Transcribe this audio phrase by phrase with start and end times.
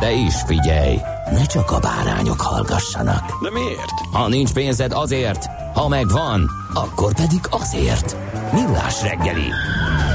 [0.00, 0.96] De is figyelj,
[1.30, 3.42] ne csak a bárányok hallgassanak.
[3.42, 4.00] De miért?
[4.12, 8.16] Ha nincs pénzed azért, ha megvan, akkor pedig azért.
[8.52, 9.50] Millás reggeli.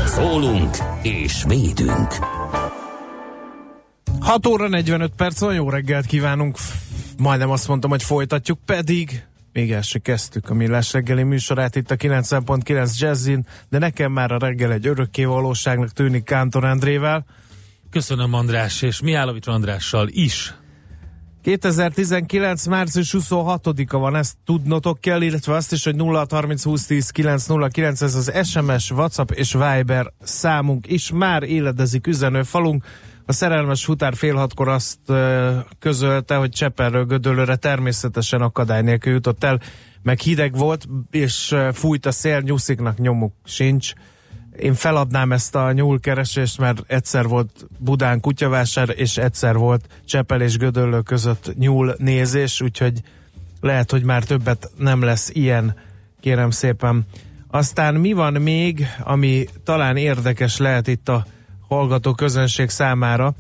[0.06, 2.14] Szólunk és védünk.
[4.20, 6.58] 6 óra 45 perc van, jó reggelt kívánunk.
[7.18, 11.92] Majdnem azt mondtam, hogy folytatjuk, pedig még el se kezdtük a Millás reggeli műsorát itt
[11.92, 17.26] a 90.9 Jazzin, de nekem már a reggel egy örökké valóságnak tűnik Kántor Andrével.
[17.92, 20.56] Köszönöm András és Mihálovics Andrással is.
[21.42, 22.66] 2019.
[22.66, 28.16] március 26-a van, ezt tudnotok kell, illetve azt is, hogy 0630 20 10 909, ez
[28.16, 32.86] az SMS, WhatsApp és Viber számunk is már éledezik üzenő falunk.
[33.26, 35.00] A szerelmes futár fél hatkor azt
[35.80, 39.60] közölte, hogy Cseperről Gödöllőre természetesen akadály nélkül jutott el,
[40.02, 43.94] meg hideg volt, és fújt a szél, nyusziknak nyomuk sincs.
[44.60, 50.58] Én feladnám ezt a nyúlkeresést, mert egyszer volt Budán kutyavásár, és egyszer volt Csepel és
[50.58, 53.02] Gödöllő között nyúl nézés, úgyhogy
[53.62, 55.76] lehet, hogy már többet nem lesz ilyen,
[56.20, 57.06] kérem szépen.
[57.48, 61.26] Aztán mi van még, ami talán érdekes lehet itt a
[61.68, 63.34] hallgató közönség számára.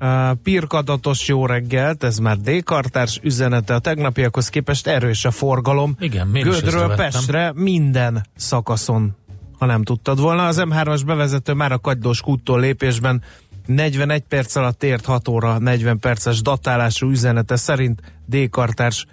[0.00, 5.96] Uh, pirkadatos jó reggelt, ez már D-kartárs üzenete, a tegnapiakhoz képest erős a forgalom.
[6.00, 6.94] Igen, Gödről.
[6.94, 9.16] Pestre minden szakaszon,
[9.58, 10.46] ha nem tudtad volna.
[10.46, 13.22] Az M3-as bevezető már a Kagylós kúttól lépésben
[13.66, 19.06] 41 perc alatt ért 6 óra 40 perces datálású üzenete szerint D-kartárs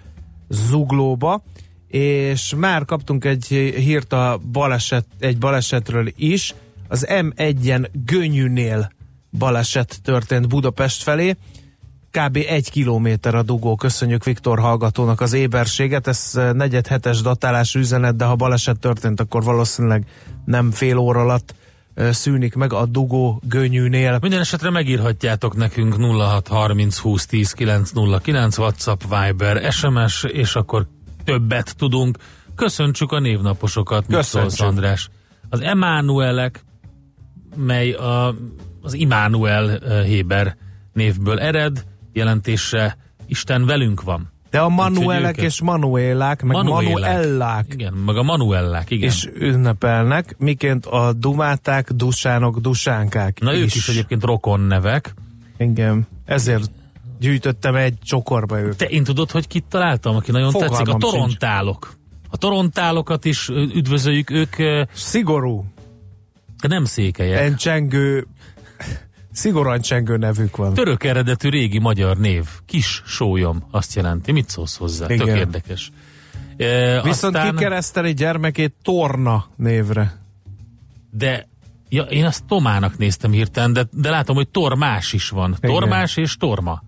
[0.48, 1.42] zuglóba,
[1.88, 3.46] és már kaptunk egy
[3.76, 6.54] hírt a baleset, egy balesetről is,
[6.88, 8.90] az M1-en Gönyűnél
[9.38, 11.36] baleset történt Budapest felé,
[12.16, 12.36] kb.
[12.48, 13.76] egy kilométer a dugó.
[13.76, 16.06] Köszönjük Viktor hallgatónak az éberséget.
[16.06, 20.04] Ez negyed hetes datálású üzenet, de ha baleset történt, akkor valószínűleg
[20.44, 21.54] nem fél óra alatt
[22.10, 24.18] szűnik meg a dugó Gönyűnél.
[24.20, 30.86] Minden esetre megírhatjátok nekünk 0630 20 10 909 WhatsApp, Viber, SMS, és akkor
[31.24, 32.18] többet tudunk.
[32.54, 35.08] Köszöntsük a névnaposokat, mit szólsz András.
[35.48, 36.64] Az Emánuelek,
[37.56, 38.34] mely a,
[38.82, 40.56] az Immanuel eh, Héber
[40.92, 41.84] névből ered,
[42.16, 42.96] jelentése
[43.26, 44.30] Isten velünk van.
[44.50, 47.14] De a Manuelek és Manuélák, meg Manuélák.
[47.16, 49.08] Manuellák Igen, meg a Manuellák, igen.
[49.08, 53.60] is ünnepelnek, miként a dumáták, dusánok, dusánkák Na is.
[53.60, 55.14] ők is egyébként rokon nevek.
[55.58, 56.70] Igen, ezért
[57.20, 58.76] gyűjtöttem egy csokorba őket.
[58.76, 60.94] Te én tudod, hogy kit találtam, aki nagyon Fogalmam tetszik?
[60.94, 61.12] A sincs.
[61.12, 61.94] torontálok.
[62.30, 64.56] A torontálokat is üdvözöljük, ők
[64.92, 65.64] Szigorú,
[66.68, 67.40] nem székelyek.
[67.40, 67.56] en
[69.36, 70.74] szigorúan csengő nevük van.
[70.74, 72.46] Török eredetű régi magyar név.
[72.66, 74.32] Kis sólyom azt jelenti.
[74.32, 75.06] Mit szólsz hozzá?
[75.06, 75.36] Tök Igen.
[75.36, 75.90] érdekes.
[76.56, 80.18] E, Viszont aztán, kikereszteli gyermekét Torna névre.
[81.10, 81.48] De
[81.88, 85.56] ja, én azt Tomának néztem hirtelen, de, de látom, hogy Tormás is van.
[85.58, 85.70] Igen.
[85.70, 86.82] Tormás és Torma.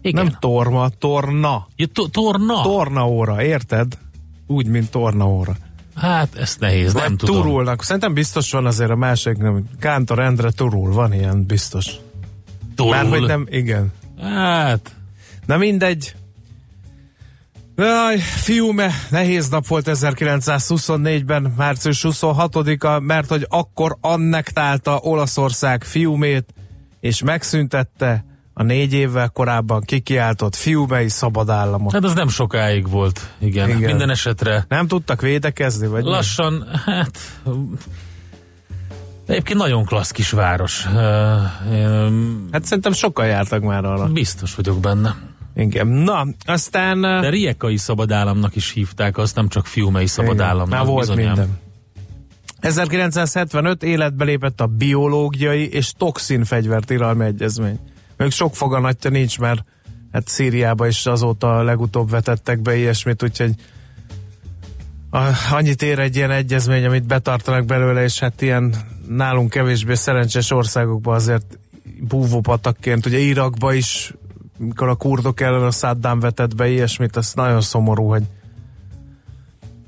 [0.00, 0.24] Igen.
[0.24, 1.66] Nem Torma, Torna.
[1.76, 2.62] ja, to, torna?
[2.62, 3.98] Torna óra, érted?
[4.46, 5.56] Úgy, mint torna óra.
[5.94, 7.42] Hát ezt nehéz, nem Vagy tudom.
[7.42, 7.82] turulnak.
[7.82, 9.64] Szerintem biztos van azért a másik, nem.
[9.80, 11.86] Kántor Endre turul, van ilyen biztos.
[12.74, 12.92] Turul.
[12.92, 13.92] Márhogy nem, igen.
[14.20, 14.94] Hát,
[15.46, 16.14] Na mindegy.
[17.76, 26.54] Jaj, fiúme, nehéz nap volt 1924-ben, március 26-a, mert hogy akkor annektálta Olaszország fiúmét,
[27.00, 28.24] és megszüntette
[28.54, 31.92] a négy évvel korábban kikiáltott fiúmei szabadállamot.
[31.92, 33.20] hát az nem sokáig volt.
[33.38, 33.80] Igen, Igen.
[33.80, 36.10] minden esetre Nem tudtak védekezni, vagy mi?
[36.10, 37.18] lassan, hát
[39.26, 40.84] egyébként nagyon klassz kis város.
[42.52, 44.06] Hát szerintem sokan jártak már arra.
[44.06, 45.16] Biztos vagyok benne.
[45.54, 45.86] Igen.
[45.86, 47.00] Na, aztán...
[47.00, 50.78] De Riekai szabadállamnak is hívták, azt nem csak Fiumei szabadállamnak.
[50.78, 51.32] Már volt bizonyám.
[51.32, 51.58] minden.
[52.60, 57.78] 1975 életbe lépett a biológiai és toxinfegyvertilalmi egyezmény.
[58.22, 59.64] Még sok foganatja nincs, mert
[60.12, 63.54] hát Szíriába is azóta legutóbb vetettek be ilyesmit, úgyhogy
[65.50, 68.74] annyit ér egy ilyen egyezmény, amit betartanak belőle, és hát ilyen
[69.08, 71.58] nálunk kevésbé szerencsés országokban azért
[72.00, 74.14] búvópatakként, ugye Irakba is,
[74.58, 78.22] mikor a kurdok ellen a Saddam vetett be ilyesmit, az nagyon szomorú, hogy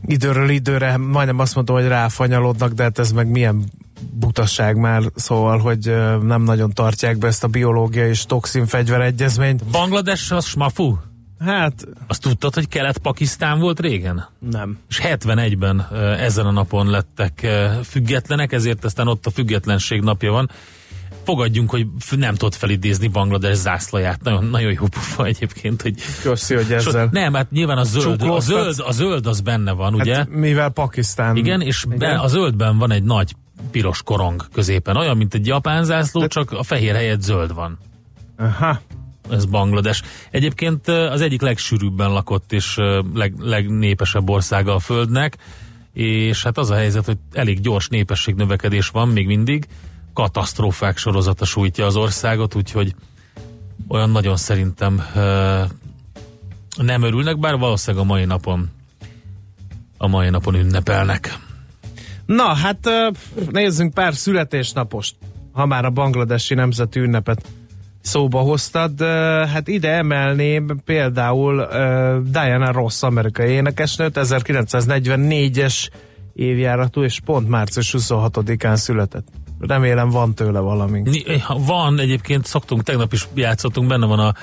[0.06, 3.64] időről időre majdnem azt mondom, hogy ráfanyalodnak, de hát ez meg milyen
[4.12, 9.64] butaság már, szóval, hogy nem nagyon tartják be ezt a biológiai és toxinfegyver egyezményt.
[9.64, 10.96] Banglades az smafu?
[11.38, 14.28] Hát Azt tudtad, hogy Kelet-Pakisztán volt régen?
[14.50, 14.78] nem.
[14.88, 17.46] És 71-ben ö, ezen a napon lettek
[17.82, 20.50] függetlenek, ezért aztán ott a függetlenség napja van.
[21.24, 21.86] Fogadjunk, hogy
[22.16, 24.22] nem tudod felidézni Banglades zászlaját.
[24.22, 27.08] Nagyon, nagyon jó pufa egyébként, hogy Köszi, hogy So, ezzel.
[27.12, 30.14] nem, hát nyilván a zöld, a zöld, a zöld az benne van, ugye?
[30.14, 31.36] Hát, mivel Pakisztán.
[31.36, 33.34] Igen, és be, a zöldben van egy nagy
[33.70, 37.78] piros korong középen, olyan, mint egy japán zászló, csak a fehér helyett zöld van.
[38.36, 38.80] Aha.
[39.30, 40.02] Ez Banglades.
[40.30, 42.76] Egyébként az egyik legsűrűbben lakott és
[43.14, 45.36] leg, legnépesebb országa a Földnek,
[45.92, 49.66] és hát az a helyzet, hogy elég gyors népességnövekedés van még mindig,
[50.12, 52.94] katasztrófák sorozata sújtja az országot, úgyhogy
[53.88, 55.02] olyan nagyon szerintem
[56.76, 58.70] nem örülnek, bár valószínűleg a mai napon
[59.96, 61.38] a mai napon ünnepelnek.
[62.26, 62.88] Na, hát
[63.50, 65.16] nézzünk pár születésnapost,
[65.52, 67.46] ha már a bangladesi nemzeti ünnepet
[68.00, 69.00] szóba hoztad.
[69.52, 71.66] Hát ide emelném például
[72.30, 75.88] Diana Ross, amerikai énekesnőt, 1944-es
[76.34, 79.26] évjáratú, és pont március 26-án született.
[79.58, 81.02] Remélem van tőle valami.
[81.58, 84.34] Van egyébként, szoktunk, tegnap is játszottunk, benne van a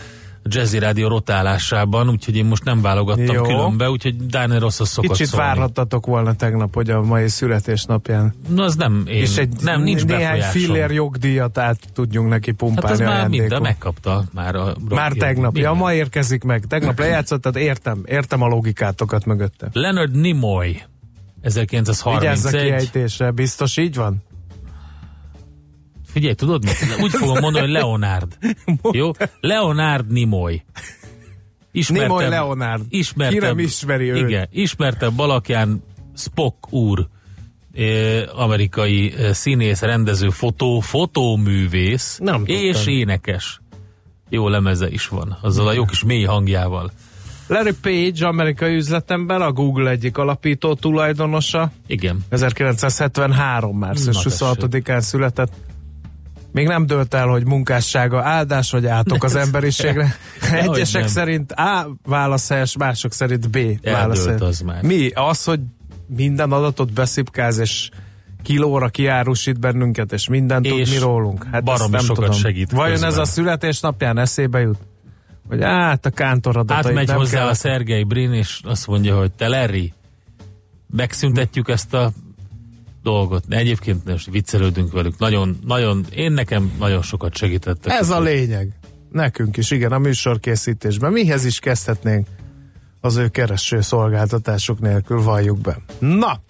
[0.43, 3.41] Jazzy Rádió rotálásában, úgyhogy én most nem válogattam Jó.
[3.43, 5.45] különbe, úgyhogy Daniel Ross az szokott Kicsit szólni.
[5.45, 8.33] várhattatok volna tegnap, hogy a mai születésnapján.
[8.47, 9.15] Na, az nem én.
[9.21, 13.39] és egy nem, nincs néhány fillér jogdíjat át tudjunk neki Hát pumpálni ez már ajándékul.
[13.39, 14.23] minden megkapta.
[14.33, 15.57] Már, a Már tegnap.
[15.57, 16.65] Ja, ma érkezik meg.
[16.65, 19.69] Tegnap lejátszott, tehát értem, értem a logikátokat mögötte.
[19.73, 20.81] Leonard Nimoy,
[21.43, 22.61] Vigyázz a 1931.
[22.61, 24.23] kiejtésre, biztos így van?
[26.11, 26.75] Figyelj, tudod mit?
[27.01, 28.37] Úgy fogom mondani, hogy Leonard.
[28.91, 29.11] Jó?
[29.39, 30.63] Leonard Nimoy.
[31.87, 32.83] Nimoy Leonard.
[32.89, 34.29] Ismertebb, Ki nem ismeri őt?
[34.29, 35.83] Igen, ismertebb alakján
[36.15, 37.07] Spock úr,
[37.73, 42.93] eh, amerikai eh, színész, rendező, fotó, fotóművész, Nem és tudtam.
[42.93, 43.61] énekes.
[44.29, 46.91] Jó lemeze is van, azzal a jó kis mély hangjával.
[47.47, 51.71] Larry Page, amerikai üzletember, a Google egyik alapító tulajdonosa.
[51.87, 52.19] Igen.
[52.29, 54.83] 1973 március Na, tessék.
[54.83, 55.51] 26-án született.
[56.51, 60.15] Még nem dölt el, hogy munkássága áldás vagy átok az emberiségre.
[60.51, 64.83] Egyesek szerint A válasz helyes, mások szerint B válasz az már.
[64.83, 65.09] Mi?
[65.09, 65.59] Az, hogy
[66.07, 67.89] minden adatot beszipkáz, és
[68.43, 71.47] kilóra kiárusít bennünket, és mindent tud És mi rólunk.
[71.51, 72.39] Hát baromi nem sokat tudom.
[72.39, 73.09] segít Vajon közben.
[73.09, 74.77] ez a születésnapján eszébe jut?
[75.47, 77.47] Hogy hát a kántor adatait Átmegy nem hozzá kell.
[77.47, 79.93] a Szergei Brin, és azt mondja, hogy te Larry,
[80.95, 82.11] megszüntetjük ezt a
[83.03, 83.43] dolgot.
[83.49, 85.17] Egyébként most viccelődünk velük.
[85.17, 87.93] Nagyon, nagyon, én nekem nagyon sokat segítettek.
[87.93, 88.71] Ez a lényeg.
[89.11, 91.11] Nekünk is, igen, a műsorkészítésben.
[91.11, 92.27] Mihez is kezdhetnénk
[93.01, 95.77] az ő kereső szolgáltatások nélkül, valljuk be.
[95.99, 96.41] Na,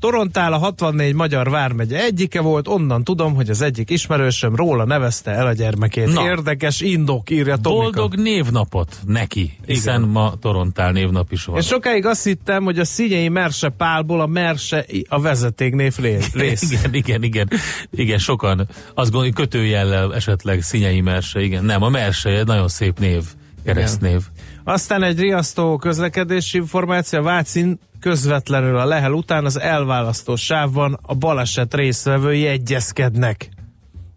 [0.00, 5.30] Torontál a 64 magyar vármegye egyike volt, onnan tudom, hogy az egyik ismerősöm róla nevezte
[5.30, 6.12] el a gyermekét.
[6.12, 6.24] Na.
[6.24, 7.82] Érdekes indok, írja Tomika.
[7.82, 11.56] Boldog névnapot neki, hiszen ma Torontál névnap is van.
[11.56, 15.96] És sokáig azt hittem, hogy a Szinyei Merse Pálból a Merse a vezetéknév
[16.32, 16.70] rész.
[16.70, 17.48] Igen, igen, igen.
[17.90, 21.64] Igen, sokan azt gondoljuk, kötőjellel esetleg Szinyei Merse, igen.
[21.64, 23.22] Nem, a Merse egy nagyon szép név,
[23.64, 24.20] keresztnév.
[24.64, 31.74] Aztán egy riasztó közlekedési információ, Vácin közvetlenül a Lehel után az elválasztó sávban a baleset
[31.74, 33.48] résztvevői egyezkednek.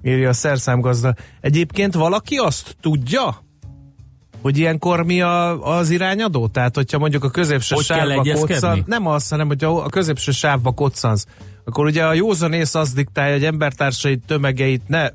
[0.03, 1.13] Írja a szerszámgazda.
[1.41, 3.43] Egyébként valaki azt tudja,
[4.41, 6.47] hogy ilyenkor mi a, az irányadó?
[6.47, 10.71] Tehát, hogyha mondjuk a középső Hogy sávba koccan, nem az, hanem hogy a, középső sávba
[10.71, 11.25] koccansz,
[11.65, 15.09] akkor ugye a józan ész az diktálja, hogy embertársait, tömegeit ne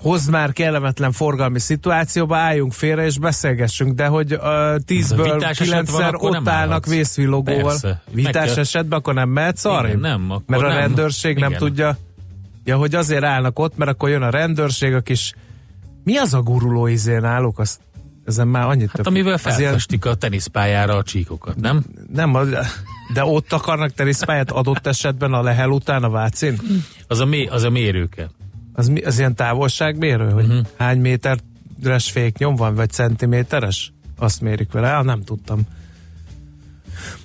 [0.00, 6.32] hozd már kellemetlen forgalmi szituációba, álljunk félre és beszélgessünk, de hogy uh, tízből kilencszer ott
[6.32, 7.62] nem állnak vészvillogóval.
[7.62, 8.02] Persze.
[8.12, 9.64] Vitás kell- esetben akkor nem mehetsz?
[9.64, 10.76] Igen, nem, akkor Mert a nem.
[10.76, 11.60] rendőrség nem Igen.
[11.60, 11.96] tudja.
[12.64, 15.34] Ja, hogy azért állnak ott, mert akkor jön a rendőrség, a kis...
[16.04, 17.58] Mi az a guruló izé náluk?
[17.58, 17.80] Azt,
[18.24, 21.84] ezen már annyit Hát amivel az ilyen- felfestik a teniszpályára a csíkokat, nem?
[22.12, 22.36] Nem,
[23.12, 26.58] de ott akarnak teniszpályát adott esetben a lehel után a Vácin?
[27.08, 28.30] Az a, mé, az a mérőke.
[28.72, 30.66] Az, mi, az ilyen távolságmérő, hogy uh-huh.
[30.78, 33.92] hány méteres féknyom van, vagy centiméteres?
[34.18, 35.60] Azt mérik vele, ah, nem tudtam.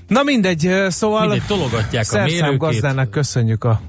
[0.08, 2.58] Na mindegy, szóval Mindegy, tologatják a mérőkét.
[2.58, 3.82] gazdának köszönjük a,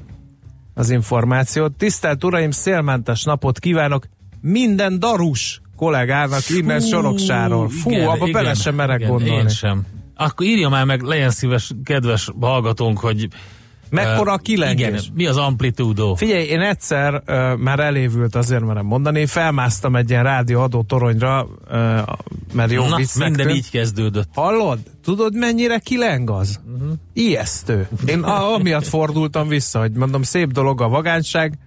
[0.74, 1.72] az információt.
[1.72, 4.06] Tisztelt Uraim, szélmentes napot kívánok!
[4.40, 7.68] Minden darus kollégának innen Fú, Soroksáról.
[7.68, 9.34] Fú, igen, abba igen, bele sem merek igen, gondolni.
[9.34, 9.86] Én sem.
[10.14, 13.28] Akkor írja már meg, legyen szíves, kedves hallgatónk, hogy
[13.90, 14.86] Mekkora a kilengés?
[14.86, 16.14] Igen, mi az amplitúdó?
[16.14, 21.78] Figyelj, én egyszer uh, már elévült azért merem mondani, felmásztam egy ilyen rádióadó toronyra, uh,
[22.52, 23.56] mert jó Na, minden tűnt.
[23.56, 24.28] így kezdődött.
[24.34, 24.78] Hallod?
[25.04, 26.60] Tudod, mennyire kileng az?
[26.74, 26.92] Uh-huh.
[27.12, 27.88] Ijesztő.
[28.06, 31.58] Én a- amiatt fordultam vissza, hogy mondom, szép dolog a vagányság,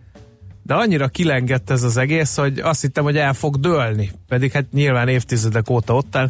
[0.63, 4.11] de annyira kilengett ez az egész, hogy azt hittem, hogy el fog dőlni.
[4.27, 6.29] Pedig hát nyilván évtizedek óta ott áll.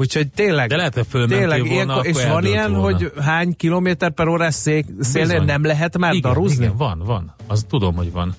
[0.00, 2.84] Úgyhogy tényleg, De lehet, hogy tényleg volna, és van ilyen, volna.
[2.84, 5.46] hogy hány kilométer per órás szék, szélnél Bizony.
[5.46, 6.64] nem lehet már igen, daruzni?
[6.64, 7.34] Igen, van, van.
[7.46, 8.34] Az tudom, hogy van.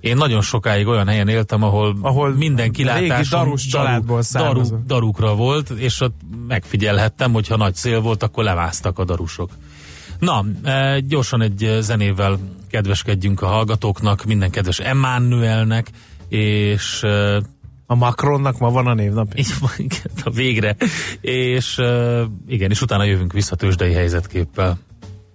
[0.00, 5.34] Én nagyon sokáig olyan helyen éltem, ahol, Ahol minden kilátásom régi darus családból daru, darukra
[5.34, 9.50] volt, és ott megfigyelhettem, hogy ha nagy szél volt, akkor levásztak a darusok.
[10.18, 12.38] Na, e, gyorsan egy zenével
[12.70, 15.90] kedveskedjünk a hallgatóknak, minden kedves Emmanuelnek,
[16.28, 17.40] és e,
[17.92, 19.32] A Macronnak ma van a névnap.
[19.34, 20.76] így van, igen, a végre,
[21.20, 24.78] és e, igen, és utána jövünk vissza tőzsdei helyzetképpel.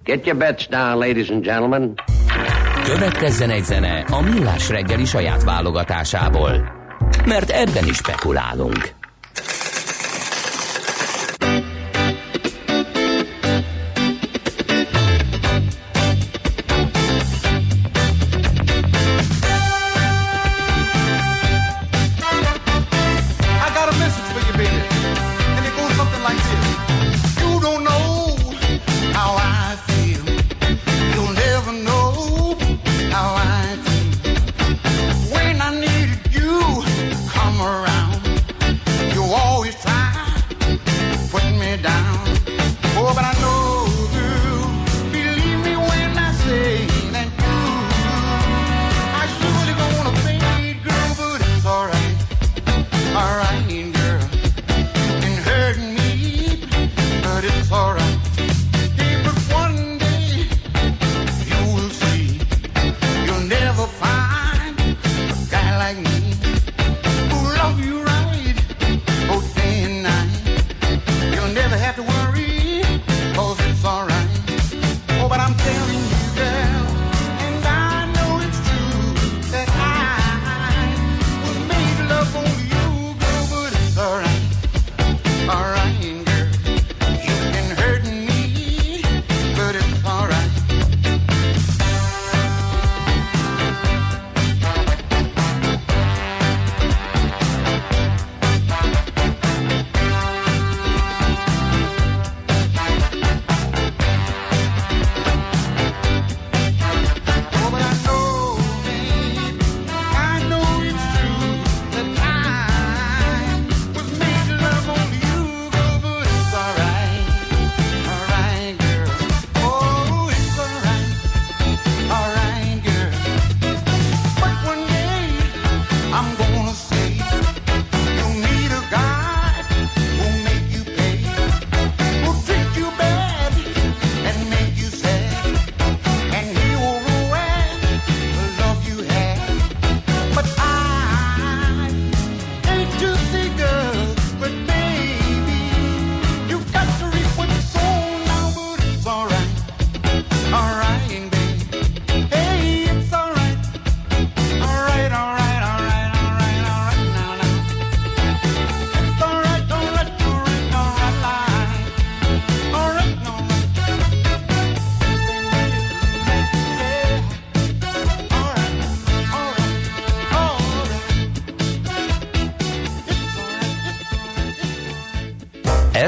[0.04, 1.94] Get your bets down, ladies and gentlemen.
[2.84, 6.72] Következzen egy zene a Millás reggeli saját válogatásából.
[7.26, 8.97] Mert ebben is spekulálunk.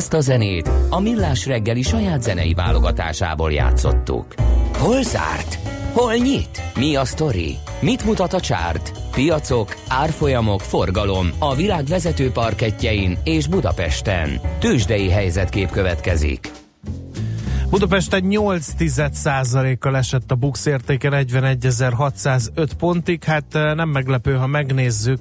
[0.09, 4.33] Ezt a zenét a Millás reggeli saját zenei válogatásából játszottuk.
[4.77, 5.59] Hol zárt?
[5.91, 6.61] Hol nyit?
[6.75, 7.57] Mi a sztori?
[7.81, 8.91] Mit mutat a csárt?
[9.11, 14.41] Piacok, árfolyamok, forgalom a világ vezető parketjein és Budapesten.
[14.59, 16.51] Tősdei helyzetkép következik.
[17.69, 18.67] Budapesten 8
[19.79, 23.23] kal esett a BUX értéke 41.605 pontig.
[23.23, 25.19] Hát eh, nem meglepő, ha megnézzük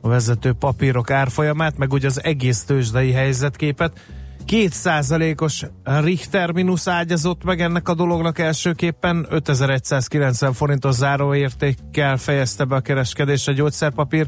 [0.00, 4.00] a vezető papírok árfolyamát, meg ugye az egész tőzsdei helyzetképet.
[4.46, 12.80] 2%-os Richter mínusz ágyazott meg ennek a dolognak elsőképpen, 5190 forintos záróértékkel fejezte be a
[12.80, 14.26] kereskedés a gyógyszerpapír,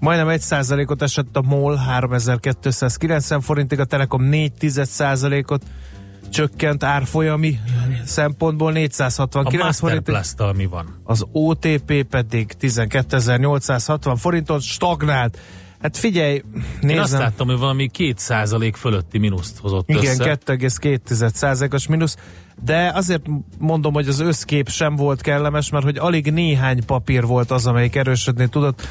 [0.00, 5.62] majdnem 1%-ot esett a MOL 3290 forintig, a Telekom 4% ot
[6.30, 7.58] csökkent árfolyami
[8.04, 11.00] szempontból A 469 forintig, Masterplast-tal mi van?
[11.04, 15.38] az OTP pedig 12.860 forinton stagnált.
[15.84, 16.42] Hát figyelj, Én
[16.80, 17.20] azt nézem.
[17.20, 20.38] láttam, hogy valami 2% fölötti mínuszt hozott Igen, össze.
[20.46, 22.16] 2,2%-os mínusz,
[22.64, 23.22] de azért
[23.58, 27.96] mondom, hogy az összkép sem volt kellemes, mert hogy alig néhány papír volt az, amelyik
[27.96, 28.86] erősödni tudott.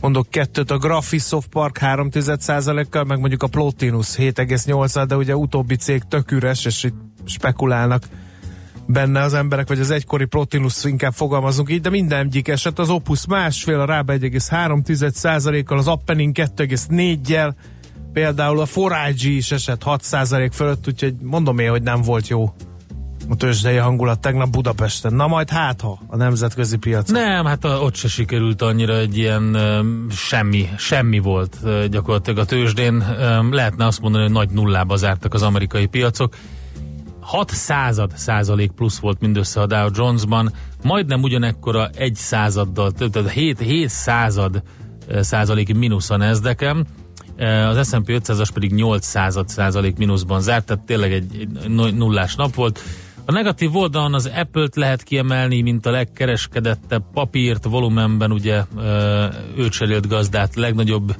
[0.00, 6.02] Mondok kettőt, a Graphisoft Park 3,1%-kal, meg mondjuk a Plotinus 7,8 de ugye utóbbi cég
[6.08, 8.02] tök üres, és itt spekulálnak
[8.88, 12.90] benne az emberek, vagy az egykori Plotinus inkább fogalmazunk így, de minden egyik eset, az
[12.90, 17.52] Opus másfél, a Rába 1,3%-kal, az Appenin 2,4-jel,
[18.12, 22.54] például a Forage is esett 6% fölött, úgyhogy mondom én, hogy nem volt jó
[23.28, 25.14] a tőzsdei hangulat tegnap Budapesten.
[25.14, 27.20] Na majd hát ha a nemzetközi piacon.
[27.20, 29.56] Nem, hát a, ott se sikerült annyira egy ilyen
[30.10, 31.56] semmi, semmi volt
[31.90, 33.04] gyakorlatilag a tőzsdén.
[33.18, 36.34] Öm, lehetne azt mondani, hogy nagy nullába zártak az amerikai piacok.
[37.28, 43.58] 6 század százalék plusz volt mindössze a Dow Jonesban, majdnem ugyanekkora egy századdal, tehát 7,
[43.58, 44.62] 7 század
[45.06, 46.84] ö, százalék mínusz a nasdaq
[47.68, 52.54] az S&P 500-as pedig 8 század százalék mínuszban zárt, tehát tényleg egy, egy nullás nap
[52.54, 52.80] volt.
[53.24, 59.68] A negatív oldalon az Apple-t lehet kiemelni, mint a legkereskedettebb papírt, volumenben ugye ö, ő
[59.68, 61.14] cserélt gazdát legnagyobb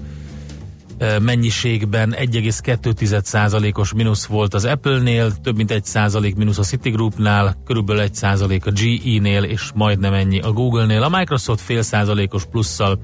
[1.22, 8.70] mennyiségben 1,2%-os mínusz volt az Apple-nél, több mint 1% mínusz a Citigroup-nál, körülbelül 1% a
[8.70, 11.02] GE-nél, és majdnem ennyi a Google-nél.
[11.02, 13.00] A Microsoft fél százalékos plusszal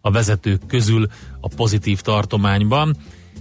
[0.00, 1.06] a vezetők közül
[1.40, 2.96] a pozitív tartományban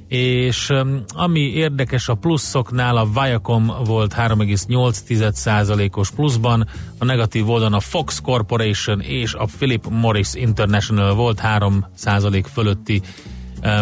[0.08, 0.70] és
[1.08, 9.02] ami érdekes a pluszoknál, a Viacom volt 3,8%-os pluszban, a negatív oldalon a Fox Corporation
[9.02, 13.02] és a Philip Morris International volt 3% fölötti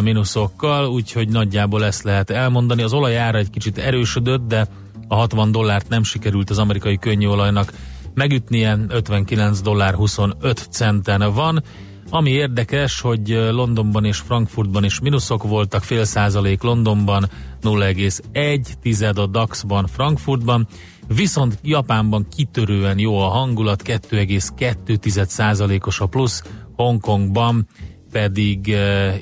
[0.01, 2.81] mínuszokkal, úgyhogy nagyjából ezt lehet elmondani.
[2.81, 4.67] Az olajára egy kicsit erősödött, de
[5.07, 7.73] a 60 dollárt nem sikerült az amerikai könnyűolajnak
[8.13, 11.63] megütnie, 59 dollár 25 centen van,
[12.09, 17.29] ami érdekes, hogy Londonban és Frankfurtban is mínuszok voltak, fél százalék Londonban,
[17.61, 20.67] 0,1 tized a DAX-ban Frankfurtban,
[21.07, 26.43] viszont Japánban kitörően jó a hangulat, 2,2 százalékos a plusz,
[26.75, 27.67] Hongkongban
[28.11, 28.67] pedig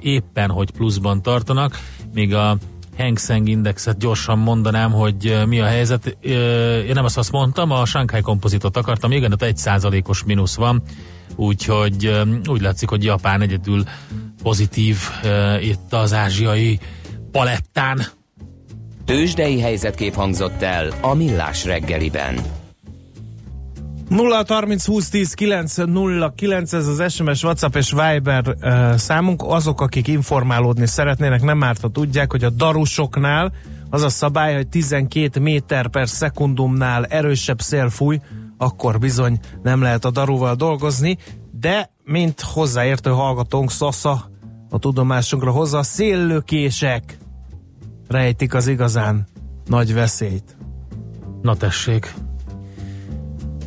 [0.02, 1.80] éppen, hogy pluszban tartanak,
[2.14, 2.58] míg a
[2.98, 6.18] Hang Seng Indexet gyorsan mondanám, hogy mi a helyzet.
[6.86, 10.82] Én nem azt, azt mondtam, a Shanghai kompozitot akartam, igen, ott egy százalékos mínusz van,
[11.36, 13.84] úgyhogy úgy látszik, hogy Japán egyedül
[14.44, 14.98] pozitív
[15.62, 16.80] itt az ázsiai
[17.32, 18.06] palettán.
[19.06, 22.40] Tőzsdei helyzetkép hangzott el a Millás reggeliben.
[24.10, 29.44] 0 30 20 10 9 0 9 ez az SMS, WhatsApp és Viber uh, számunk.
[29.46, 33.52] Azok, akik informálódni szeretnének, nem árt, ha tudják, hogy a darusoknál
[33.90, 38.20] az a szabály, hogy 12 méter per szekundumnál erősebb szél fúj,
[38.58, 41.18] akkor bizony nem lehet a daruval dolgozni,
[41.52, 44.30] de mint hozzáértő hallgatónk Szasza
[44.70, 47.18] a tudomásunkra hozza, széllökések
[48.08, 49.28] rejtik az igazán
[49.66, 50.58] nagy veszélyt.
[51.42, 52.14] Na tessék.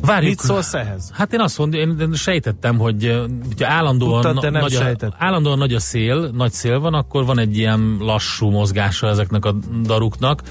[0.05, 0.29] Várjuk.
[0.29, 1.11] Mit szólsz ehhez?
[1.13, 5.73] Hát én azt mondom, én sejtettem, hogy hogyha állandóan, Tudtad, de nagy a, állandóan nagy
[5.73, 10.41] a szél, nagy szél van, akkor van egy ilyen lassú mozgása ezeknek a daruknak,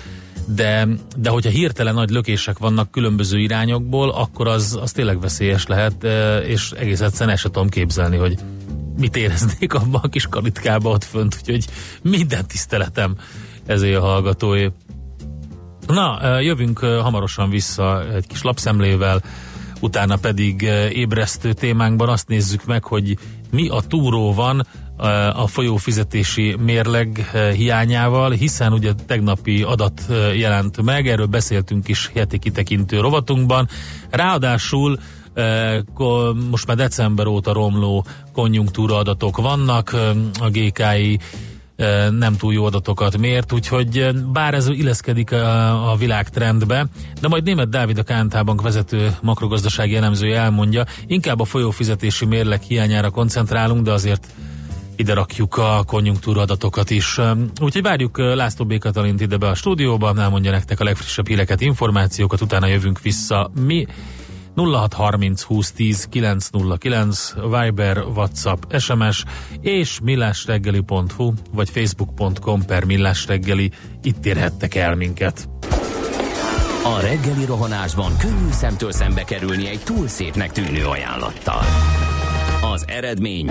[0.46, 6.04] de, de hogyha hirtelen nagy lökések vannak különböző irányokból, akkor az, az tényleg veszélyes lehet,
[6.46, 8.38] és egész egyszerűen el sem tudom képzelni, hogy
[8.98, 11.64] mit éreznék abban a kis kalitkába ott fönt, úgyhogy
[12.02, 13.16] minden tiszteletem
[13.66, 14.68] ezért a hallgatói.
[15.86, 19.22] Na, jövünk hamarosan vissza egy kis lapszemlével,
[19.80, 23.16] utána pedig ébresztő témánkban azt nézzük meg, hogy
[23.50, 24.66] mi a túró van
[25.32, 30.02] a folyófizetési mérleg hiányával, hiszen ugye tegnapi adat
[30.36, 33.68] jelent meg, erről beszéltünk is heti kitekintő rovatunkban.
[34.10, 34.98] Ráadásul
[36.50, 39.96] most már december óta romló konjunktúra adatok vannak,
[40.40, 41.18] a GKI
[42.18, 46.86] nem túl jó adatokat mért, úgyhogy bár ez illeszkedik a, a világ trendbe,
[47.20, 52.60] de majd német Dávid a KNT Bank vezető makrogazdasági elemzője elmondja, inkább a folyófizetési mérleg
[52.60, 54.26] hiányára koncentrálunk, de azért
[54.96, 57.18] ide rakjuk a konjunktúra adatokat is.
[57.60, 58.78] Úgyhogy várjuk László B.
[58.78, 63.86] Katalint ide be a stúdióba, elmondja nektek a legfrissebb híreket, információkat, utána jövünk vissza mi.
[64.54, 69.24] 0630 20 10 909 Viber, WhatsApp, SMS
[69.60, 73.70] és millásreggeli.hu vagy facebook.com per millásreggeli
[74.02, 75.48] itt érhettek el minket.
[76.84, 81.62] A reggeli rohanásban könnyű szemtől szembe kerülni egy túl szépnek tűnő ajánlattal.
[82.72, 83.50] Az eredmény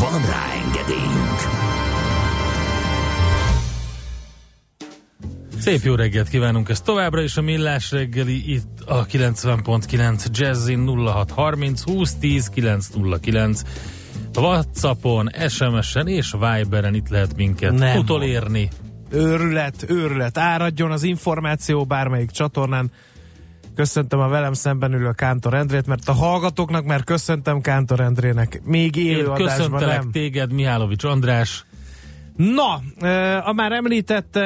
[0.00, 1.38] Van rá engedélyünk!
[5.58, 11.84] Szép jó reggelt kívánunk ezt továbbra is a Millás reggeli itt a 90.9 Jazzin 0630
[11.84, 13.62] 2010 909
[14.34, 17.98] a Whatsappon, SMS-en és Viberen itt lehet minket Nem.
[17.98, 18.68] utolérni.
[19.10, 20.38] Őrület, őrület.
[20.38, 22.90] Áradjon az információ bármelyik csatornán.
[23.78, 28.60] Köszöntöm a velem szemben ülő Kántor Endrét, mert a hallgatóknak már köszöntem Kántor Endrének.
[28.64, 30.10] Még élő Én adásban köszöntelek nem.
[30.10, 31.64] téged, Mihálovics András.
[32.36, 32.80] Na,
[33.44, 34.38] a már említett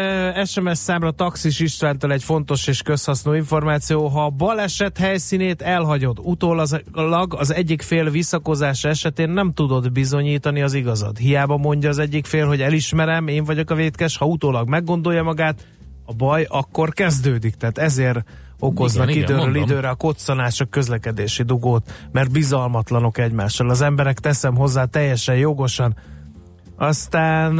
[0.45, 4.07] SMS számra Taxis Istvántól egy fontos és közhasznú információ.
[4.07, 10.75] Ha a baleset helyszínét elhagyod, utólag az egyik fél visszakozása esetén nem tudod bizonyítani az
[10.75, 11.19] igazad.
[11.19, 15.67] Hiába mondja az egyik fél, hogy elismerem, én vagyok a vétkes, ha utólag meggondolja magát,
[16.05, 17.55] a baj akkor kezdődik.
[17.55, 18.25] Tehát ezért
[18.63, 19.63] okoznak Igen, igen, időről mondom.
[19.63, 23.71] időre a koccanások közlekedési dugót, mert bizalmatlanok egymással.
[23.71, 25.95] Az emberek teszem hozzá teljesen jogosan
[26.77, 27.59] aztán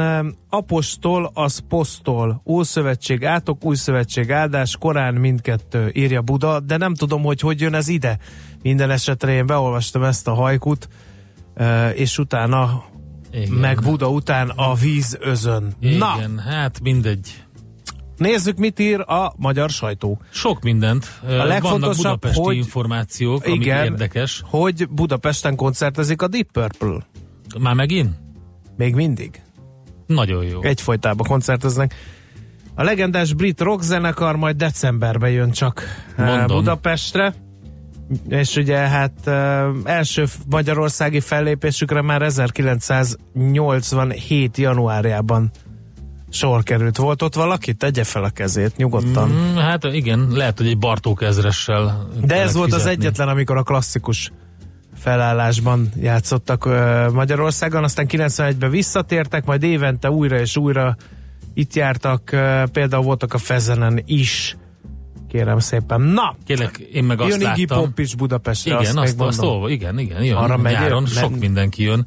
[0.49, 7.23] apostol az posztol, Ószövetség átok, új szövetség áldás, korán mindkettő írja Buda, de nem tudom,
[7.23, 8.19] hogy hogy jön ez ide.
[8.63, 10.89] Minden esetre én beolvastam ezt a hajkut,
[11.55, 12.85] e, és utána,
[13.33, 13.53] Igen.
[13.53, 15.75] meg Buda után a víz özön.
[15.81, 17.45] Na, Igen, hát mindegy.
[18.23, 20.21] Nézzük, mit ír a magyar sajtó.
[20.31, 21.21] Sok mindent.
[21.23, 24.43] A Vannak legfontosabb, budapesti hogy- információk, amik Igen, érdekes.
[24.45, 27.07] hogy Budapesten koncertezik a Deep Purple.
[27.59, 28.11] Már megint?
[28.77, 29.41] Még mindig.
[30.07, 30.63] Nagyon jó.
[30.63, 31.95] egyfolytában koncerteznek.
[32.75, 35.85] A legendás brit rock zenekar majd decemberben jön csak
[36.17, 36.57] Mondom.
[36.59, 37.35] Budapestre.
[38.29, 39.27] És ugye hát
[39.85, 44.57] első magyarországi fellépésükre már 1987.
[44.59, 45.51] januárjában
[46.33, 46.97] sor került.
[46.97, 47.75] Volt ott valaki?
[47.75, 49.29] Tegye fel a kezét, nyugodtan.
[49.31, 53.05] Mm, hát igen, lehet, hogy egy Bartók ezressel De ez volt az fizetni.
[53.05, 54.33] egyetlen, amikor a klasszikus
[54.97, 56.65] felállásban játszottak
[57.13, 60.97] Magyarországon, aztán 91-ben visszatértek, majd évente újra és újra
[61.55, 62.23] itt jártak,
[62.73, 64.57] például voltak a Fezenen is,
[65.29, 66.01] kérem szépen.
[66.01, 67.85] Na, Kérlek, én meg azt jön láttam.
[67.85, 70.37] Pop is Budapestre, Igen, azt, azt, azt, olva, igen, igen, jön.
[70.37, 71.23] Arra megy, nyáron jön?
[71.23, 72.07] sok mindenki jön.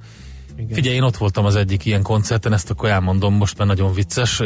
[0.58, 0.74] Igen.
[0.74, 4.42] Figyelj, én ott voltam az egyik ilyen koncerten, ezt akkor elmondom, most már nagyon vicces,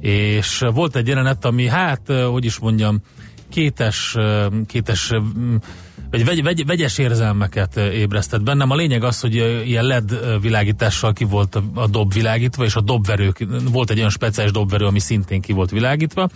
[0.00, 3.00] és volt egy jelenet, ami hát, hogy is mondjam,
[3.48, 4.16] kétes,
[4.66, 5.12] kétes
[6.10, 8.70] vagy vegy, vegy, vegyes érzelmeket ébresztett bennem.
[8.70, 9.34] A lényeg az, hogy
[9.66, 14.52] ilyen LED világítással ki volt a dob világítva, és a dobverők, volt egy olyan speciális
[14.52, 16.28] dobverő, ami szintén ki volt világítva,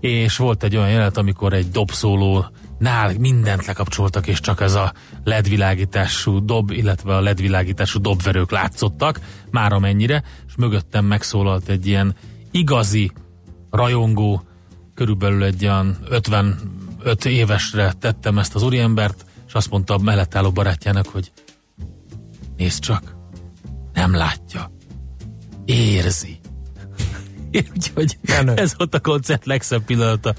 [0.00, 2.46] és volt egy olyan jelenet, amikor egy dobszóló
[2.78, 4.92] nál mindent lekapcsoltak, és csak ez a
[5.24, 11.86] LED világítású dob, illetve a LED világítású dobverők látszottak, már amennyire, és mögöttem megszólalt egy
[11.86, 12.14] ilyen
[12.50, 13.12] igazi
[13.70, 14.42] rajongó,
[14.94, 20.50] körülbelül egy olyan 55 évesre tettem ezt az úriembert, és azt mondta a mellett álló
[20.50, 21.32] barátjának, hogy
[22.56, 23.16] nézd csak,
[23.92, 24.70] nem látja,
[25.64, 26.38] érzi.
[27.76, 28.52] Úgyhogy Menő.
[28.54, 30.34] ez volt a koncert legszebb pillanata.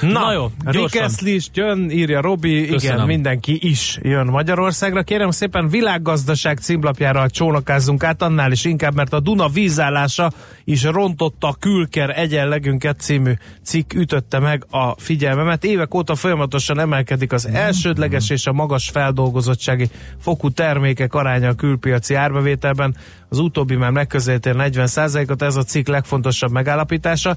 [0.00, 1.02] Na, Na jó, Rick gyorsan.
[1.02, 3.06] Astley is jön, írja Robi, igen, Köszönöm.
[3.06, 5.02] mindenki is jön Magyarországra.
[5.02, 10.32] Kérem szépen világgazdaság címlapjára csónakázzunk át, annál is inkább, mert a Duna vízállása
[10.68, 15.64] is rontotta a külker egyenlegünket című cikk ütötte meg a figyelmemet.
[15.64, 19.88] Évek óta folyamatosan emelkedik az elsődleges és a magas feldolgozottsági
[20.20, 22.96] fokú termékek aránya a külpiaci árbevételben.
[23.28, 27.36] Az utóbbi már megközelíti a 40%-ot, ez a cikk legfontosabb megállapítása.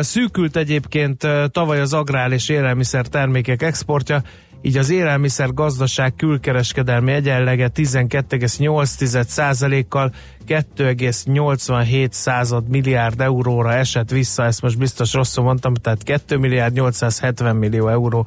[0.00, 4.22] Szűkült egyébként tavaly az agrár és élelmiszer termékek exportja,
[4.62, 10.12] így az élelmiszer gazdaság külkereskedelmi egyenlege 12,8%-kal
[10.46, 17.56] 2,87 század milliárd euróra esett vissza, ezt most biztos rosszul mondtam, tehát 2 milliárd 870
[17.56, 18.26] millió euró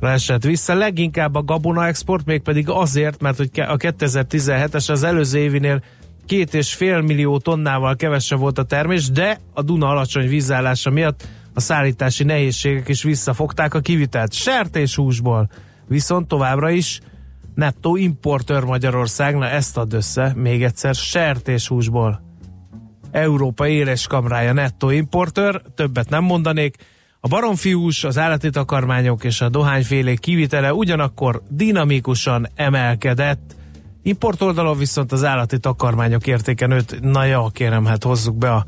[0.00, 0.74] esett vissza.
[0.74, 5.82] Leginkább a gabona export, mégpedig azért, mert hogy a 2017-es az előző évinél
[6.26, 11.26] két és fél millió tonnával kevesebb volt a termés, de a Duna alacsony vízállása miatt
[11.54, 14.32] a szállítási nehézségek is visszafogták a kivitelt.
[14.32, 15.50] Sertéshúsból
[15.88, 17.00] viszont továbbra is
[17.54, 22.22] nettó importőr Magyarország, na ezt ad össze még egyszer, sertéshúsból.
[23.10, 26.76] Európa éles kamrája nettó importőr, többet nem mondanék.
[27.20, 33.54] A baromfiús, az állati takarmányok és a dohányfélék kivitele ugyanakkor dinamikusan emelkedett,
[34.06, 38.64] Import oldalon viszont az állati takarmányok értéke nőtt, na ja, kérem, hát hozzuk be a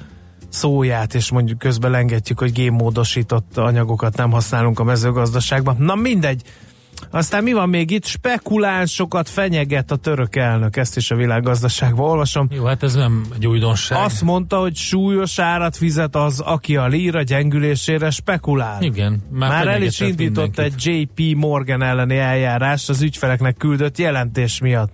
[0.48, 5.76] szóját, és mondjuk közben lengetjük, hogy génmódosított anyagokat nem használunk a mezőgazdaságban.
[5.78, 6.42] Na mindegy.
[7.10, 8.04] Aztán mi van még itt?
[8.04, 12.48] Spekulánsokat fenyeget a török elnök, ezt is a világgazdaságban olvasom.
[12.50, 14.04] Jó, hát ez nem egy újdonság.
[14.04, 18.82] Azt mondta, hogy súlyos árat fizet az, aki a líra gyengülésére spekulál.
[18.82, 20.86] Igen, már, Már el is indított mindenkit.
[20.86, 24.92] egy JP Morgan elleni eljárás az ügyfeleknek küldött jelentés miatt.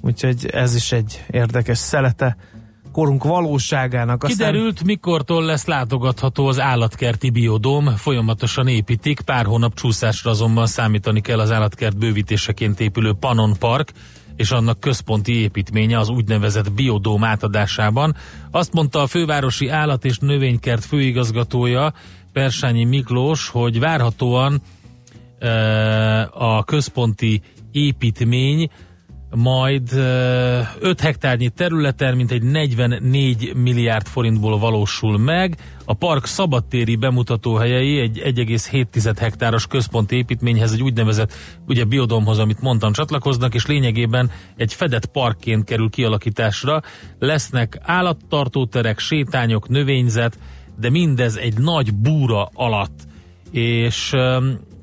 [0.00, 2.36] Úgyhogy ez is egy érdekes szelete
[3.00, 4.24] korunk valóságának.
[4.24, 11.20] Aztán Kiderült, mikortól lesz látogatható az állatkerti biodóm, folyamatosan építik, pár hónap csúszásra azonban számítani
[11.20, 13.92] kell az állatkert bővítéseként épülő Panon Park,
[14.36, 18.14] és annak központi építménye az úgynevezett biodóm átadásában.
[18.50, 21.92] Azt mondta a fővárosi állat és növénykert főigazgatója,
[22.32, 24.62] Persányi Miklós, hogy várhatóan
[25.38, 25.48] e,
[26.32, 28.70] a központi építmény
[29.34, 35.56] majd 5 hektárnyi területen, mint egy 44 milliárd forintból valósul meg.
[35.84, 41.32] A park szabadtéri bemutatóhelyei egy 1,7 hektáros központi építményhez, egy úgynevezett
[41.66, 46.82] ugye biodomhoz, amit mondtam, csatlakoznak, és lényegében egy fedett parkként kerül kialakításra.
[47.18, 50.38] Lesznek állattartóterek, sétányok, növényzet,
[50.80, 53.00] de mindez egy nagy búra alatt.
[53.50, 54.14] És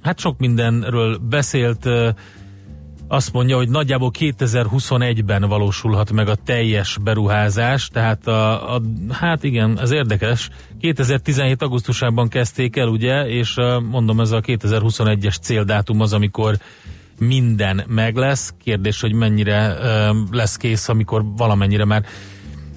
[0.02, 1.90] hát sok mindenről beszélt,
[3.08, 9.80] azt mondja, hogy nagyjából 2021-ben valósulhat meg a teljes beruházás, tehát a, a, hát igen,
[9.80, 10.50] ez érdekes.
[10.80, 11.62] 2017.
[11.62, 13.56] augusztusában kezdték el, ugye, és
[13.90, 16.58] mondom, ez a 2021-es céldátum az, amikor
[17.20, 18.54] minden meg lesz.
[18.64, 22.06] Kérdés, hogy mennyire ö, lesz kész, amikor valamennyire már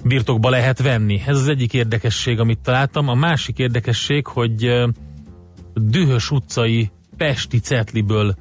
[0.03, 1.21] birtokba lehet venni.
[1.25, 3.07] Ez az egyik érdekesség, amit találtam.
[3.07, 4.87] A másik érdekesség, hogy ö,
[5.73, 8.35] dühös utcai Pesti Cetliből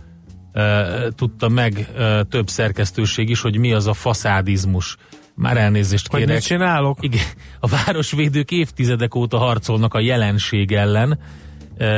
[1.15, 1.89] tudta meg
[2.29, 4.97] több szerkesztőség is, hogy mi az a faszádizmus.
[5.35, 6.35] Már elnézést hogy kérek.
[6.35, 6.99] mit csinálok?
[7.01, 7.25] Igen,
[7.61, 11.19] a városvédők évtizedek óta harcolnak a jelenség ellen,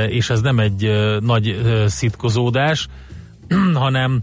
[0.08, 2.88] és ez nem egy nagy szitkozódás,
[3.74, 4.22] hanem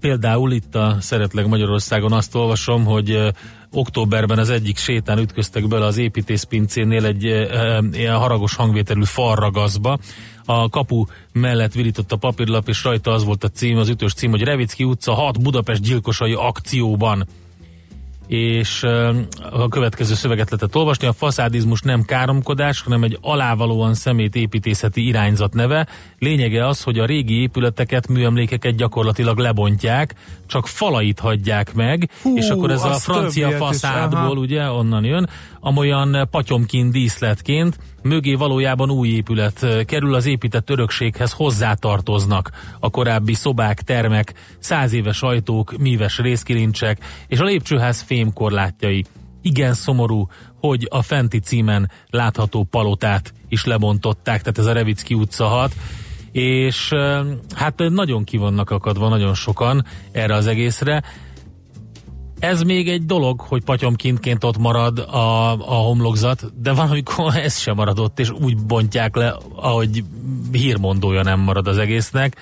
[0.00, 3.32] például itt a Szeretleg Magyarországon azt olvasom, hogy
[3.76, 9.98] októberben az egyik sétán ütköztek bele az építészpincénél egy uh, ilyen haragos hangvételű falragaszba.
[10.44, 14.30] A kapu mellett virított a papírlap, és rajta az volt a cím, az ütős cím,
[14.30, 17.26] hogy Revicki utca 6 Budapest gyilkosai akcióban
[18.26, 18.82] és
[19.50, 21.06] a következő szöveget lehetett olvasni.
[21.06, 25.86] A faszádizmus nem káromkodás, hanem egy alávalóan szemét építészeti irányzat neve.
[26.18, 30.14] Lényege az, hogy a régi épületeket, műemlékeket gyakorlatilag lebontják,
[30.46, 35.28] csak falait hagyják meg, Hú, és akkor ez a francia faszádból, ugye, onnan jön,
[35.66, 42.50] amolyan patyomkin díszletként, mögé valójában új épület ö, kerül, az épített örökséghez hozzátartoznak
[42.80, 46.98] a korábbi szobák, termek, száz éves ajtók, míves részkilincsek,
[47.28, 49.04] és a lépcsőház fémkorlátjai.
[49.42, 50.28] Igen szomorú,
[50.60, 55.74] hogy a fenti címen látható palotát is lebontották, tehát ez a Revicki utca 6,
[56.32, 61.02] és ö, hát nagyon ki vannak akadva nagyon sokan erre az egészre.
[62.46, 67.58] Ez még egy dolog, hogy patyomkintként ott marad a, a homlokzat, de van, amikor ez
[67.58, 70.04] sem maradott, és úgy bontják le, ahogy
[70.52, 72.36] hírmondója nem marad az egésznek.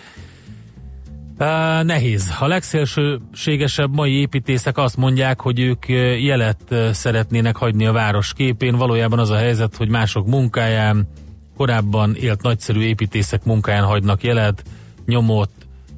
[1.39, 2.33] Uh, nehéz.
[2.39, 5.89] A legszélsőségesebb mai építészek azt mondják, hogy ők
[6.21, 8.77] jelet szeretnének hagyni a város képén.
[8.77, 11.09] Valójában az a helyzet, hogy mások munkáján,
[11.57, 14.65] korábban élt nagyszerű építészek munkáján hagynak jelet,
[15.07, 15.51] nyomot,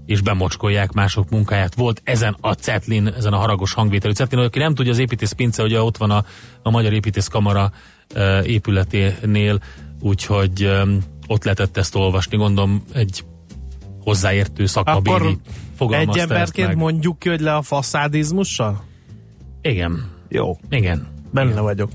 [0.07, 1.75] és bemocskolják mások munkáját.
[1.75, 5.62] Volt ezen a Cetlin, ezen a haragos hangvételű Cetlin, aki nem tudja, az építész pince,
[5.62, 6.25] ugye ott van a,
[6.62, 7.73] a Magyar Építész Kamara
[8.14, 9.61] uh, épületénél,
[10.01, 13.25] úgyhogy um, ott lehetett ezt olvasni, gondolom egy
[14.01, 15.38] hozzáértő szakmabéli
[15.77, 18.85] fogalmazta egy emberként mondjuk ki, hogy le a faszádizmussal?
[19.62, 21.07] Igen, Jó, igen.
[21.31, 21.62] benne igen.
[21.62, 21.90] vagyok.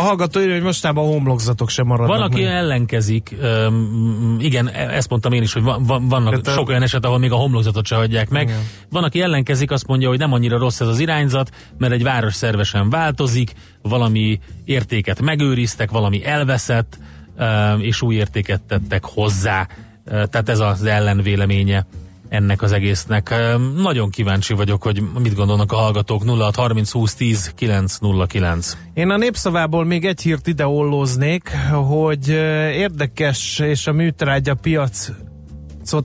[0.00, 2.52] A hallgató írja, hogy mostában a homlokzatok sem maradnak Van, aki meg.
[2.52, 7.04] ellenkezik, um, igen, ezt mondtam én is, hogy van, van, vannak Hát sok olyan eset,
[7.04, 8.48] ahol még a homlokzatot se hagyják meg.
[8.48, 8.58] Igen.
[8.90, 12.34] Van, aki ellenkezik, azt mondja, hogy nem annyira rossz ez az irányzat, mert egy város
[12.34, 16.98] szervesen változik, valami értéket megőriztek, valami elveszett,
[17.38, 19.66] um, és új értéket tettek hozzá.
[20.06, 21.86] Uh, Tehát ez az ellenvéleménye
[22.30, 23.34] ennek az egésznek.
[23.76, 26.24] Nagyon kíváncsi vagyok, hogy mit gondolnak a hallgatók.
[26.24, 28.76] 06 30 20 10 909.
[28.94, 32.28] Én a népszavából még egy hírt ide ollóznék, hogy
[32.74, 35.10] érdekes és a műtrágya piac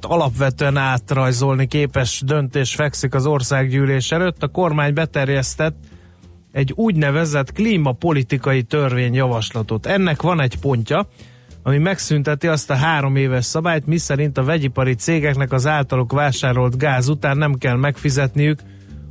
[0.02, 4.44] alapvetően átrajzolni képes döntés fekszik az országgyűlés előtt.
[4.44, 5.76] A kormány beterjesztett
[6.52, 9.86] egy úgynevezett klímapolitikai törvényjavaslatot.
[9.86, 11.08] Ennek van egy pontja,
[11.68, 17.08] ami megszünteti azt a három éves szabályt, miszerint a vegyipari cégeknek az általuk vásárolt gáz
[17.08, 18.60] után nem kell megfizetniük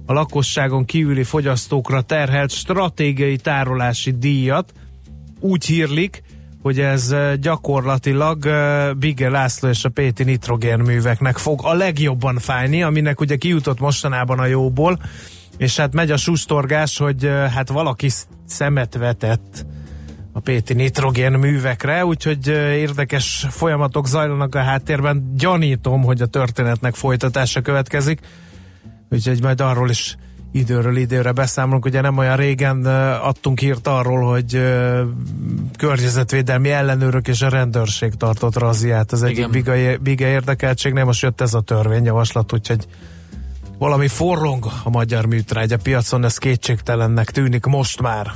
[0.07, 4.73] a lakosságon kívüli fogyasztókra terhelt stratégiai tárolási díjat.
[5.41, 6.23] Úgy hírlik,
[6.63, 12.83] hogy ez eh, gyakorlatilag eh, Bige László és a Péti nitrogénműveknek fog a legjobban fájni,
[12.83, 14.99] aminek ugye kijutott mostanában a jóból,
[15.57, 18.11] és hát megy a sustorgás, hogy eh, hát valaki
[18.47, 19.67] szemet vetett
[20.37, 25.33] a Péti nitrogén művekre, úgyhogy érdekes folyamatok zajlanak a háttérben.
[25.37, 28.21] Gyanítom, hogy a történetnek folytatása következik,
[29.11, 30.17] úgyhogy majd arról is
[30.53, 31.85] időről időre beszámolunk.
[31.85, 32.87] Ugye nem olyan régen
[33.23, 34.63] adtunk hírt arról, hogy
[35.79, 39.13] környezetvédelmi ellenőrök és a rendőrség tartott raziát.
[39.13, 42.87] Az egyik biga, biga érdekeltségnél most jött ez a törvényjavaslat, úgyhogy
[43.79, 48.33] valami forrong a magyar műtrágya piacon, ez kétségtelennek tűnik most már.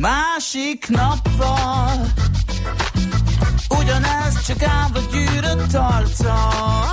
[0.00, 2.06] Másik nappal.
[3.68, 6.84] Ugyanez csak állva gyűrött arccal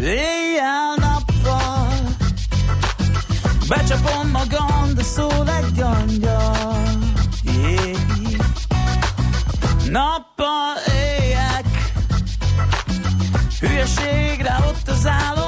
[0.00, 1.88] Éjjel-nappal
[3.68, 6.82] Becsapom magam, de szól egy angyal.
[9.90, 11.92] Nappal éjek.
[13.60, 15.43] Hülyeségre ott az álom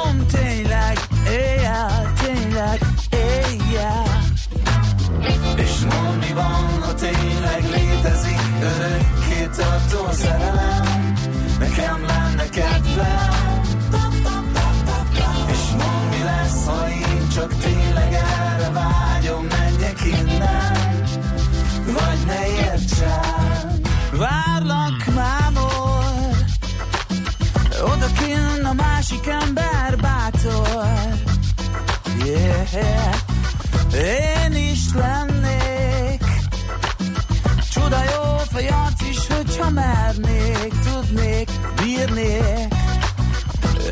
[8.66, 11.14] Örökké tartó szerelem
[11.58, 13.60] Nekem lenne kedvem
[15.50, 21.04] És mond mi lesz, ha én csak tényleg erre vágyom Menjek innen
[21.84, 23.80] Vagy ne értsen
[24.12, 26.04] Várlak mámor
[27.82, 29.65] Oda kinn a másik ember
[41.06, 41.48] Tudnék,
[41.82, 42.74] bírnék.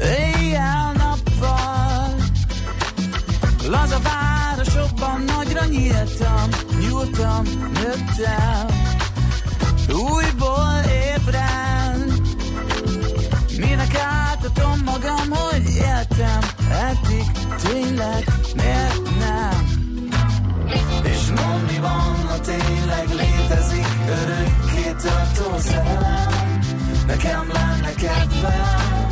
[0.02, 2.14] Éjjel-nappal
[3.68, 6.48] Laza városokban nagyra nyíltam
[6.80, 7.42] Nyúltam,
[7.74, 8.66] nőttem.
[9.88, 10.80] Újból
[11.16, 12.12] ébren.
[13.58, 16.40] Minek átadom magam, hogy éltem?
[16.70, 17.24] Eddig
[17.62, 18.24] tényleg
[18.56, 19.72] miért nem?
[21.02, 26.53] És mond mi van, ha tényleg létezik Örökké tartó szerelem
[27.06, 29.06] Nekem lenne kedvem.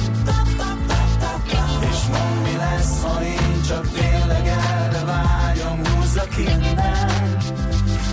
[1.91, 5.87] És mond mi lesz, ha én csak tényleg erre vágyom.
[5.87, 7.37] Húzzak innen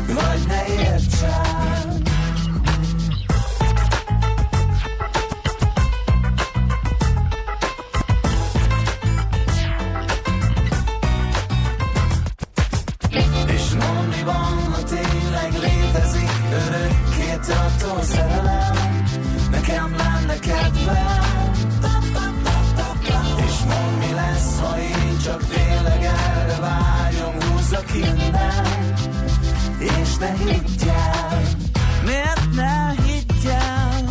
[0.08, 1.89] Vagy ne értsen
[27.80, 28.36] Húzzak innen
[29.80, 31.42] És ne higgyel.
[32.06, 34.04] Miért ne higgyel?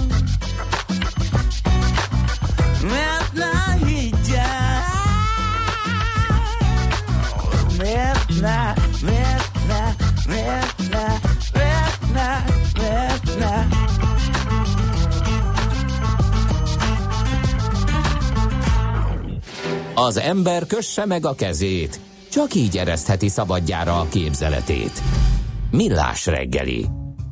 [2.83, 4.83] Miért ne higgyel?
[7.78, 9.94] Miért ne, miért ne,
[10.26, 11.07] miért ne,
[11.52, 12.44] miért ne,
[12.81, 13.66] miért ne?
[19.94, 22.00] Az ember kösse meg a kezét,
[22.38, 25.03] csak így eresztheti szabadjára a képzeletét.
[25.70, 26.87] Millás reggeli.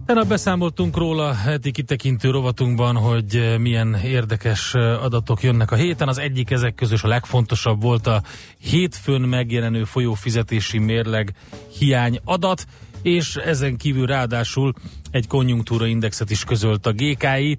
[0.07, 6.09] Tegnap beszámoltunk róla heti kitekintő rovatunkban, hogy eh, milyen érdekes eh, adatok jönnek a héten.
[6.09, 8.23] Az egyik ezek közül a legfontosabb volt a
[8.59, 11.35] hétfőn megjelenő folyófizetési mérleg
[11.79, 12.67] hiány adat,
[13.03, 14.73] és ezen kívül ráadásul
[15.11, 17.59] egy konjunktúra indexet is közölt a GKI,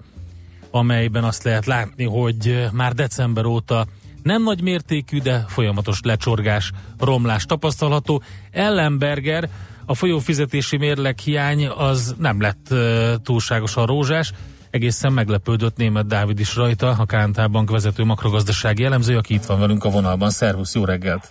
[0.71, 3.87] amelyben azt lehet látni, hogy eh, már december óta
[4.27, 8.21] nem nagy mértékű, de folyamatos lecsorgás, romlás tapasztalható.
[8.51, 9.49] Ellenberger
[9.85, 14.31] a folyófizetési mérleg hiány az nem lett uh, túlságosan rózsás,
[14.69, 19.59] egészen meglepődött német Dávid is rajta, a KNT Bank vezető makrogazdasági elemző, aki itt van
[19.59, 20.29] velünk a vonalban.
[20.29, 21.29] Szervusz, jó reggelt!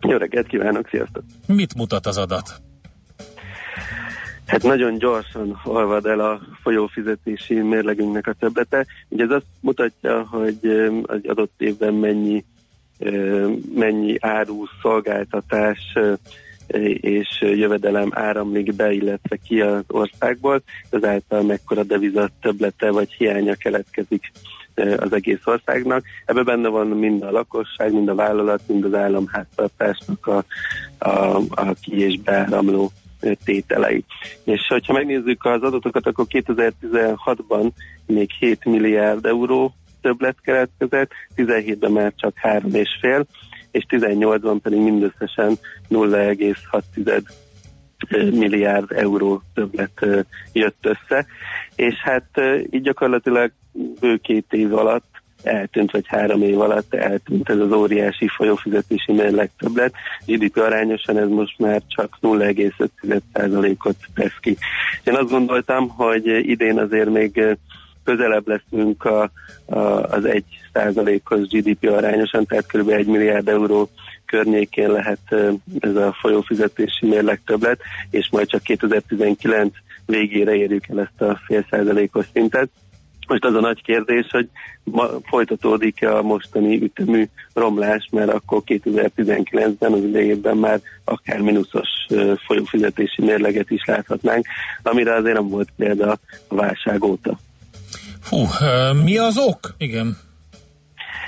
[0.00, 1.24] Jó reggelt kívánok, sziasztok!
[1.46, 2.62] Mit mutat az adat?
[4.48, 8.86] Hát nagyon gyorsan olvad el a folyófizetési mérlegünknek a többlete.
[9.08, 10.58] Ugye ez azt mutatja, hogy
[11.06, 12.44] egy adott évben mennyi,
[13.74, 15.78] mennyi áru, szolgáltatás
[17.00, 24.32] és jövedelem áramlik be, illetve ki az országból, ezáltal mekkora devizat töblete vagy hiánya keletkezik
[24.96, 26.04] az egész országnak.
[26.24, 30.44] Ebben benne van mind a lakosság, mind a vállalat, mind az államháztartásnak a,
[30.98, 32.92] a, a ki- és beáramló
[33.44, 34.04] tételei.
[34.44, 37.70] És hogyha megnézzük az adatokat, akkor 2016-ban
[38.06, 43.24] még 7 milliárd euró többlet keletkezett, 17-ben már csak 3,5,
[43.70, 45.58] és 18-ban pedig mindösszesen
[45.90, 47.22] 0,6
[48.30, 50.06] milliárd euró többlet
[50.52, 51.26] jött össze,
[51.74, 52.30] és hát
[52.70, 53.52] így gyakorlatilag
[54.00, 59.50] bő két év alatt eltűnt, vagy három év alatt eltűnt ez az óriási folyófizetési mérleg
[59.58, 59.92] többlet.
[60.26, 64.56] GDP arányosan ez most már csak 0,5%-ot tesz ki.
[65.04, 67.56] Én azt gondoltam, hogy idén azért még
[68.04, 69.30] közelebb leszünk a,
[69.66, 72.88] a, az 1 százalékos GDP arányosan, tehát kb.
[72.88, 73.88] 1 milliárd euró
[74.26, 75.34] környékén lehet
[75.78, 77.80] ez a folyófizetési mérleg többlet,
[78.10, 79.74] és majd csak 2019
[80.06, 82.68] végére érjük el ezt a fél százalékos szintet.
[83.28, 84.48] Most az a nagy kérdés, hogy
[84.84, 91.88] ma folytatódik-e a mostani ütemű romlás, mert akkor 2019-ben az idejében már akár mínuszos
[92.46, 94.46] folyófizetési mérleget is láthatnánk,
[94.82, 96.18] amire azért nem volt példa
[96.48, 97.38] a válság óta.
[98.20, 98.36] Fú,
[99.04, 99.74] mi az ok?
[99.78, 100.16] Igen.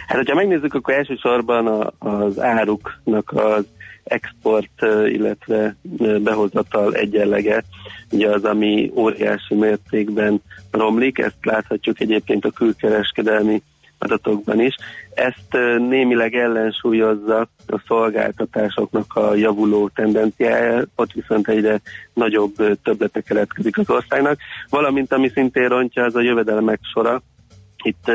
[0.07, 3.65] Hát, hogyha megnézzük, akkor elsősorban a, az áruknak az
[4.11, 5.77] export, illetve
[6.23, 7.63] behozatal egyenlege,
[8.11, 13.63] ugye az, ami óriási mértékben romlik, ezt láthatjuk egyébként a külkereskedelmi
[13.99, 14.75] adatokban is.
[15.15, 21.81] Ezt némileg ellensúlyozza a szolgáltatásoknak a javuló tendenciája, ott viszont egyre
[22.15, 24.39] nagyobb többletek keletkezik az országnak,
[24.71, 27.23] valamint ami szintén rontja, az a jövedelmek sora.
[27.83, 28.13] Itt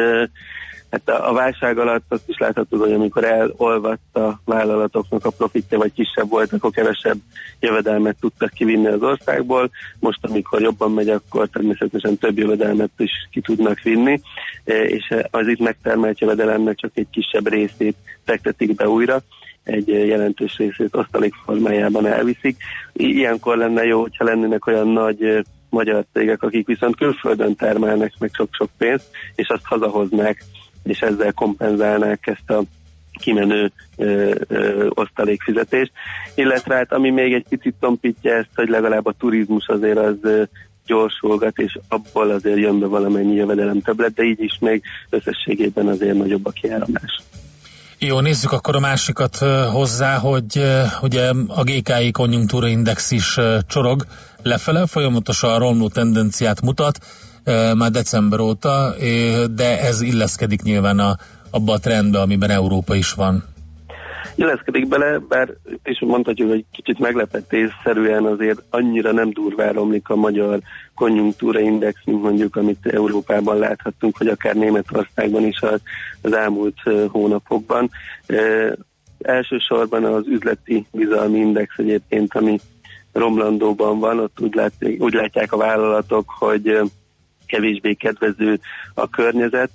[0.91, 5.77] Hát a, a válság alatt azt is látható, hogy amikor elolvadt a vállalatoknak a profitja,
[5.77, 7.17] vagy kisebb volt, akkor kevesebb
[7.59, 9.69] jövedelmet tudtak kivinni az országból.
[9.99, 14.21] Most, amikor jobban megy, akkor természetesen több jövedelmet is ki tudnak vinni,
[14.63, 19.21] e, és az itt megtermelt jövedelemnek csak egy kisebb részét fektetik be újra
[19.63, 22.57] egy jelentős részét osztalék formájában elviszik.
[22.93, 28.29] Ilyenkor lenne jó, hogyha lennének olyan nagy e, magyar cégek, akik viszont külföldön termelnek meg
[28.33, 30.43] sok-sok pénzt, és azt hazahoznák
[30.85, 32.63] és ezzel kompenzálnák ezt a
[33.19, 35.91] kimenő ö, ö, osztalékfizetést.
[36.35, 40.43] Illetve hát ami még egy picit tompítja ezt, hogy legalább a turizmus azért az ö,
[40.85, 46.17] gyorsulgat, és abból azért jön be valamennyi jövedelem többlet, de így is még összességében azért
[46.17, 47.23] nagyobb a kiáramlás.
[47.99, 49.37] Jó, nézzük akkor a másikat
[49.71, 50.61] hozzá, hogy
[51.01, 54.05] ugye a GKI konjunktúra index is csorog
[54.43, 56.97] lefele, folyamatosan romló tendenciát mutat
[57.77, 58.93] már december óta,
[59.51, 61.15] de ez illeszkedik nyilván a,
[61.51, 63.43] abba a trendbe, amiben Európa is van.
[64.35, 70.59] Illeszkedik bele, bár és mondhatjuk, hogy kicsit meglepetésszerűen azért annyira nem durván romlik a magyar
[70.95, 75.81] konjunktúra index, mint mondjuk, amit Európában láthattunk, hogy akár Németországban is az,
[76.21, 76.77] az elmúlt
[77.07, 77.89] hónapokban.
[78.25, 78.35] E,
[79.21, 82.59] elsősorban az üzleti bizalmi index egyébként, ami
[83.11, 86.79] romlandóban van, ott úgy, lát, úgy látják a vállalatok, hogy
[87.45, 88.59] kevésbé kedvező
[88.93, 89.69] a környezet,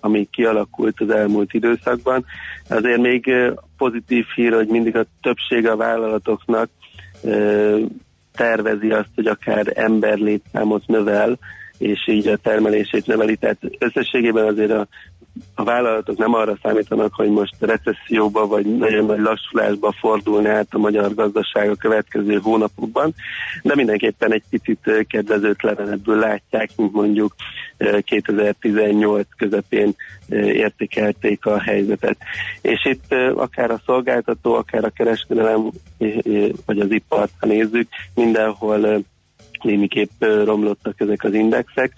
[0.00, 2.24] ami kialakult az elmúlt időszakban.
[2.68, 3.32] Azért még
[3.76, 6.68] pozitív hír, hogy mindig a többsége a vállalatoknak
[8.36, 11.38] tervezi azt, hogy akár emberlétszámot növel,
[11.78, 13.36] és így a termelését növeli.
[13.36, 14.86] Tehát összességében azért a
[15.54, 20.78] a vállalatok nem arra számítanak, hogy most recesszióba vagy nagyon nagy lassulásba fordulni át a
[20.78, 23.14] magyar gazdaság a következő hónapokban,
[23.62, 27.34] de mindenképpen egy picit kedvezőtlenebből látják, mint mondjuk
[28.04, 29.94] 2018 közepén
[30.30, 32.16] értékelték a helyzetet.
[32.60, 35.70] És itt akár a szolgáltató, akár a kereskedelem,
[36.66, 39.04] vagy az ipart, ha nézzük, mindenhol
[39.62, 41.92] némiképp romlottak ezek az indexek.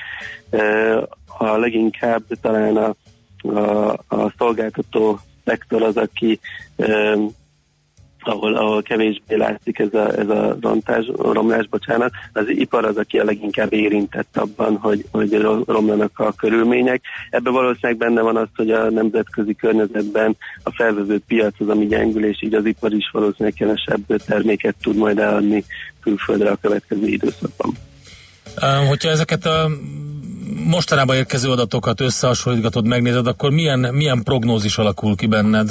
[1.38, 2.94] A leginkább talán a
[3.48, 6.40] a, a szolgáltató szektor az, aki
[6.76, 7.34] um,
[8.26, 13.18] ahol, ahol kevésbé látszik ez a, ez a rontás, romlás, bocsánat, az ipar az, aki
[13.18, 17.02] a leginkább érintett abban, hogy, hogy romlanak a körülmények.
[17.30, 22.24] Ebben valószínűleg benne van az, hogy a nemzetközi környezetben a felvevő piac az, ami gyengül,
[22.24, 25.64] és így az ipar is valószínűleg kevesebb terméket tud majd eladni
[26.02, 27.72] külföldre a következő időszakban.
[28.88, 29.68] Hogyha ezeket a
[30.64, 35.70] mostanában érkező adatokat összehasonlítgatod, megnézed, akkor milyen, milyen prognózis alakul ki benned?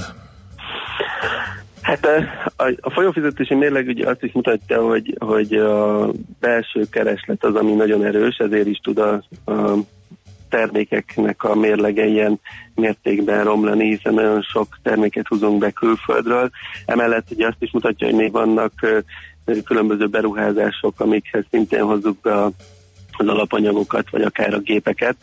[1.81, 2.07] Hát
[2.55, 6.09] a, a folyófizetési mérleg ugye azt is mutatja, hogy, hogy a
[6.39, 9.73] belső kereslet az, ami nagyon erős, ezért is tud a, a
[10.49, 12.39] termékeknek a mérlege ilyen
[12.75, 16.49] mértékben romlani, hiszen nagyon sok terméket húzunk be külföldről.
[16.85, 18.73] Emellett ugye azt is mutatja, hogy még vannak
[19.63, 22.51] különböző beruházások, amikhez szintén hozzuk be a
[23.17, 25.15] az alapanyagokat, vagy akár a gépeket,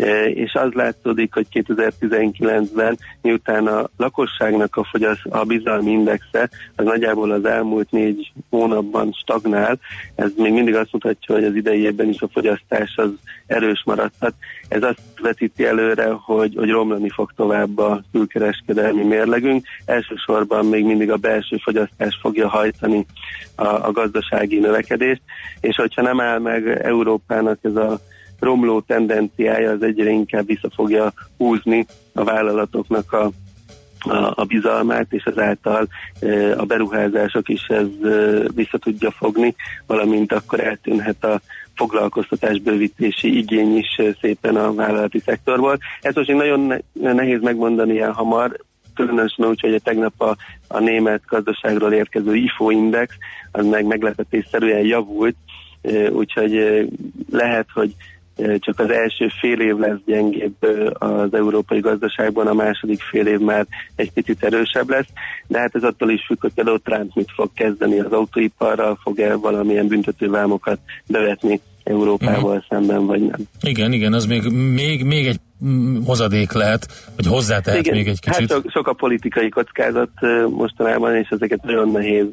[0.00, 6.84] E, és az látszódik, hogy 2019-ben, miután a lakosságnak a, fogyasz, a bizalmi indexe, az
[6.84, 9.78] nagyjából az elmúlt négy hónapban stagnál,
[10.14, 13.10] ez még mindig azt mutatja, hogy az idei is a fogyasztás az
[13.46, 14.34] erős maradhat.
[14.68, 19.66] Ez azt vetíti előre, hogy, hogy romlani fog tovább a külkereskedelmi mérlegünk.
[19.84, 23.06] Elsősorban még mindig a belső fogyasztás fogja hajtani
[23.54, 25.22] a, a gazdasági növekedést,
[25.60, 26.86] és hogyha nem áll meg
[27.30, 28.00] Európának ez a
[28.38, 33.30] romló tendenciája, az egyre inkább vissza fogja húzni a vállalatoknak a
[34.02, 35.88] a, a bizalmát, és ezáltal
[36.20, 39.54] e, a beruházások is ez e, vissza tudja fogni,
[39.86, 41.40] valamint akkor eltűnhet a
[41.74, 45.78] foglalkoztatás bővítési igény is e, szépen a vállalati szektorból.
[46.00, 48.56] Ez most nagyon ne, nehéz megmondani ilyen hamar,
[48.94, 50.36] különösen úgy, hogy tegnap a,
[50.68, 53.14] a német gazdaságról érkező IFO index,
[53.52, 55.36] az meg meglepetésszerűen javult,
[56.10, 56.86] úgyhogy
[57.30, 57.94] lehet, hogy
[58.58, 60.54] csak az első fél év lesz gyengébb
[60.92, 65.08] az európai gazdaságban, a második fél év már egy picit erősebb lesz,
[65.46, 69.34] de hát ez attól is függ, hogy például Trump mit fog kezdeni az autóiparral, fog-e
[69.34, 72.64] valamilyen büntetővámokat bevetni Európával uh-huh.
[72.68, 73.40] szemben, vagy nem.
[73.60, 74.42] Igen, igen, az még,
[74.74, 75.40] még, még egy
[76.04, 76.86] hozadék lehet,
[77.16, 78.50] vagy hozzátehet Igen, még egy kicsit.
[78.50, 80.10] Hát sok, sok a politikai kockázat
[80.48, 82.26] mostanában, és ezeket nagyon nehéz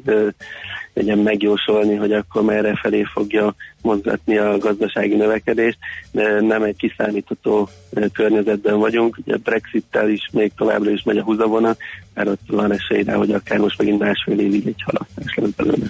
[0.94, 5.78] legyen megjósolni, hogy akkor merre felé fogja mozgatni a gazdasági növekedést,
[6.10, 7.68] de nem egy kiszámítható
[8.12, 9.18] környezetben vagyunk.
[9.24, 11.76] Ugye Brexit-tel is még továbbra is megy a húzavona,
[12.14, 15.86] mert ott van esély rá, hogy akár most megint másfél évig egy halasztás lesz belőle.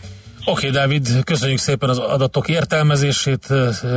[0.49, 3.47] Oké, okay, Dávid, köszönjük szépen az adatok értelmezését,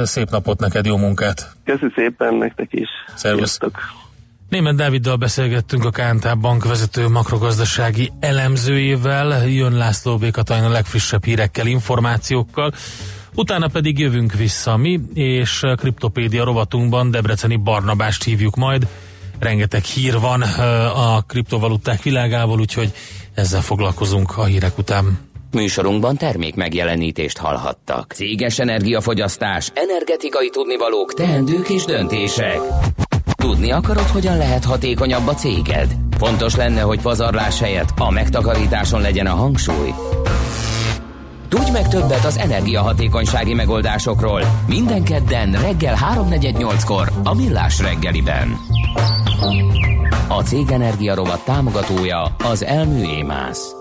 [0.04, 1.56] szép napot neked, jó munkát!
[1.66, 2.88] Köszönöm szépen nektek is!
[3.16, 3.40] Szervusz!
[3.40, 3.80] Sziasztok.
[4.50, 11.68] Német Dáviddal beszélgettünk a KNT Bank vezető makrogazdasági elemzőjével, jön László Békatajn a legfrissebb hírekkel,
[11.68, 12.74] információkkal,
[13.36, 18.88] utána pedig jövünk vissza mi, és Kriptopédia rovatunkban Debreceni Barnabást hívjuk majd.
[19.40, 20.42] Rengeteg hír van
[20.96, 22.94] a kriptovaluták világából, úgyhogy
[23.34, 25.30] ezzel foglalkozunk a hírek után.
[25.54, 28.12] Műsorunkban termék megjelenítést hallhattak.
[28.12, 32.60] Céges energiafogyasztás, energetikai tudnivalók, teendők és döntések.
[33.36, 35.96] Tudni akarod, hogyan lehet hatékonyabb a céged?
[36.18, 39.94] Fontos lenne, hogy pazarlás helyett a megtakarításon legyen a hangsúly.
[41.50, 48.58] Tudj meg többet az energiahatékonysági megoldásokról minden kedden reggel 3.48-kor a Millás reggeliben.
[50.28, 53.81] A Cég Energia rovat támogatója az Elmű Émász.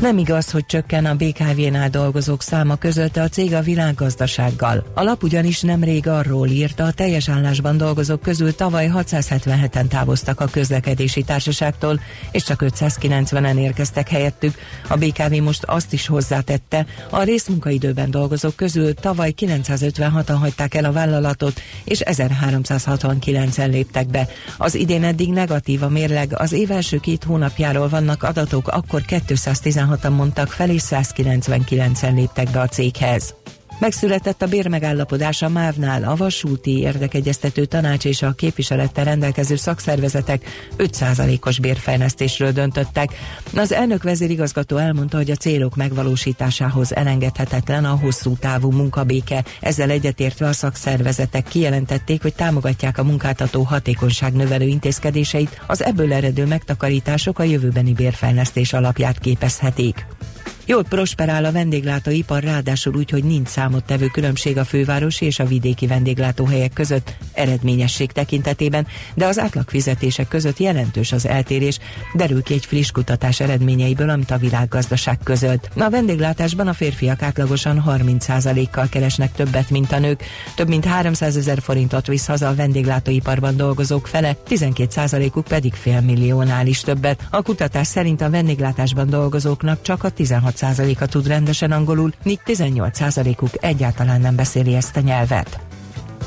[0.00, 4.84] Nem igaz, hogy csökken a BKV-nál dolgozók száma közölte a cég a világgazdasággal.
[4.94, 10.46] A lap ugyanis nemrég arról írta, a teljes állásban dolgozók közül tavaly 677-en távoztak a
[10.46, 14.54] közlekedési társaságtól, és csak 590-en érkeztek helyettük.
[14.88, 20.92] A BKV most azt is hozzátette, a részmunkaidőben dolgozók közül tavaly 956-an hagyták el a
[20.92, 24.28] vállalatot, és 1369-en léptek be.
[24.58, 29.88] Az idén eddig negatív a mérleg, az év első két hónapjáról vannak adatok, akkor 216
[29.90, 33.34] 16-an mondtak fel, és 199-en léptek be a céghez.
[33.80, 40.44] Megszületett a bérmegállapodás a MÁV-nál, a vasúti érdekegyeztető tanács és a képviselettel rendelkező szakszervezetek
[40.78, 43.10] 5%-os bérfejlesztésről döntöttek.
[43.56, 49.44] Az elnök vezérigazgató elmondta, hogy a célok megvalósításához elengedhetetlen a hosszú távú munkabéke.
[49.60, 56.46] Ezzel egyetértve a szakszervezetek kijelentették, hogy támogatják a munkáltató hatékonyság növelő intézkedéseit, az ebből eredő
[56.46, 60.06] megtakarítások a jövőbeni bérfejlesztés alapját képezhetik.
[60.70, 65.86] Jól prosperál a vendéglátóipar, ráadásul úgy, hogy nincs számottevő különbség a fővárosi és a vidéki
[65.86, 71.78] vendéglátóhelyek között eredményesség tekintetében, de az átlag fizetések között jelentős az eltérés,
[72.14, 75.70] derül ki egy friss kutatás eredményeiből, amit a világgazdaság közölt.
[75.76, 81.60] A vendéglátásban a férfiak átlagosan 30%-kal keresnek többet, mint a nők, több mint 300 ezer
[81.60, 87.26] forintot visz haza a vendéglátóiparban dolgozók fele, 12%-uk pedig fél milliónál is többet.
[87.30, 93.64] A kutatás szerint a vendéglátásban dolgozóknak csak a 16 16%-a tud rendesen angolul, míg 18%-uk
[93.64, 95.69] egyáltalán nem beszéli ezt a nyelvet.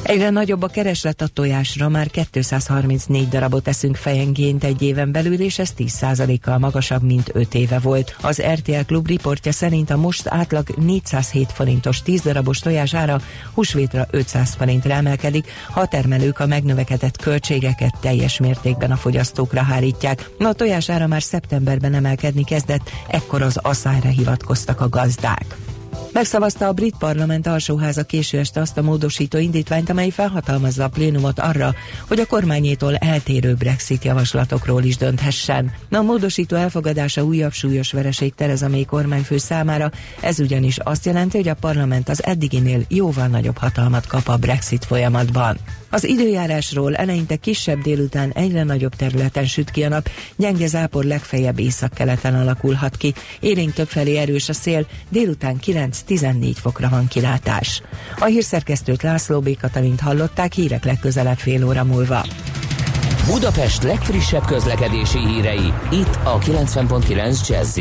[0.03, 5.59] Egyre nagyobb a kereslet a tojásra, már 234 darabot eszünk fejenként egy éven belül, és
[5.59, 8.15] ez 10%-kal magasabb, mint 5 éve volt.
[8.21, 13.21] Az RTL Klub riportja szerint a most átlag 407 forintos 10 darabos tojás ára
[13.53, 20.29] húsvétra 500 forintra emelkedik, ha a termelők a megnövekedett költségeket teljes mértékben a fogyasztókra hárítják.
[20.39, 25.55] A tojás ára már szeptemberben emelkedni kezdett, ekkor az asszályra hivatkoztak a gazdák.
[26.13, 31.39] Megszavazta a brit parlament alsóháza késő este azt a módosító indítványt, amely felhatalmazza a plénumot
[31.39, 31.73] arra,
[32.07, 35.71] hogy a kormányétól eltérő Brexit javaslatokról is dönthessen.
[35.91, 39.91] A módosító elfogadása újabb súlyos vereség Tereza May kormányfő számára,
[40.21, 44.85] ez ugyanis azt jelenti, hogy a parlament az eddiginél jóval nagyobb hatalmat kap a Brexit
[44.85, 45.57] folyamatban.
[45.93, 51.59] Az időjárásról eleinte kisebb délután egyre nagyobb területen süt ki a nap, gyenge zápor legfeljebb
[51.59, 53.13] északkeleten alakulhat ki.
[53.39, 57.81] Élénk többfelé erős a szél, délután 9-14 fokra van kilátás.
[58.19, 59.57] A hírszerkesztőt László B.
[59.57, 62.25] Katalint hallották hírek legközelebb fél óra múlva.
[63.25, 67.79] Budapest legfrissebb közlekedési hírei, itt a 90.9 jazz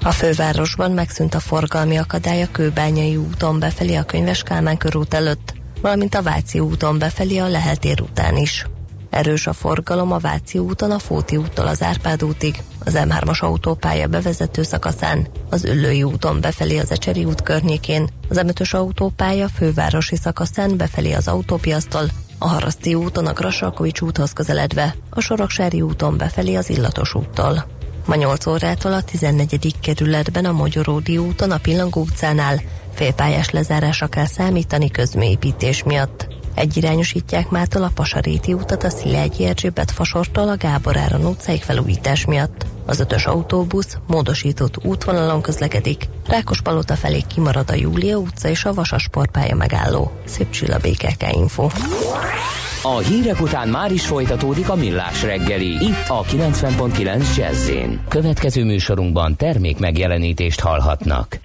[0.00, 5.62] A fővárosban megszűnt a forgalmi akadály a Kőbányai úton befelé a Könyves Kálmán körút előtt,
[5.84, 8.66] valamint a Váci úton befelé a Lehetér után is.
[9.10, 14.06] Erős a forgalom a Váci úton a Fóti úttól az Árpád útig, az M3-as autópálya
[14.06, 20.76] bevezető szakaszán, az Üllői úton befelé az Ecseri út környékén, az M5-ös autópálya fővárosi szakaszán
[20.76, 22.04] befelé az autópiasztól,
[22.38, 27.66] a Haraszti úton a Grassalkovics úthoz közeledve, a Soroksári úton befelé az Illatos úttól.
[28.06, 29.74] Ma 8 órától a 14.
[29.80, 32.60] kerületben a Magyaródi úton a Pillangó utcánál
[32.94, 36.26] félpályás lezárásra kell számítani közműépítés miatt.
[36.54, 42.66] Egyirányosítják mától a Pasaréti utat a Szilágyi Erzsébet fasortól a Gábor Áron utcáig felújítás miatt.
[42.86, 49.02] Az ötös autóbusz módosított útvonalon közlekedik, Rákospalota felé kimarad a Júlia utca és a Vasas
[49.02, 50.12] sportpálya megálló.
[50.24, 51.68] Szép csilla BKK Info.
[52.82, 57.70] A hírek után már is folytatódik a millás reggeli, itt a 90.9 jazz
[58.08, 61.40] Következő műsorunkban termék megjelenítést hallhatnak.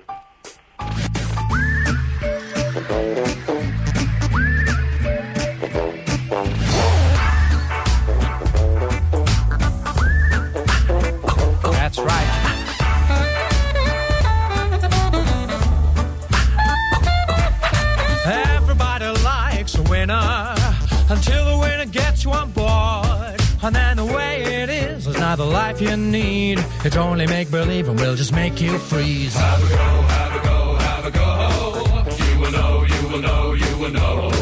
[25.70, 26.58] Life you need.
[26.84, 29.36] It's only make believe and we'll just make you freeze.
[29.36, 32.26] Have a go, have a go, have a go.
[32.26, 34.39] You will know, you will know, you will know.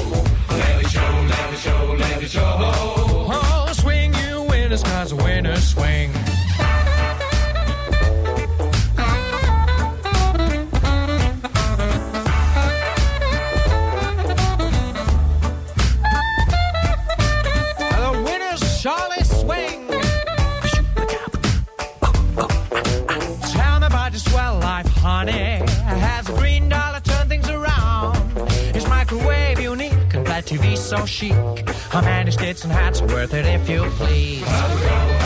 [31.08, 31.70] Chic?
[31.90, 35.17] How many states and hats worth it if you please?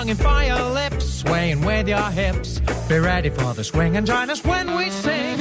[0.00, 2.60] Longing for your lips, swaying with your hips.
[2.88, 5.40] Be ready for the swing and join us when we sing.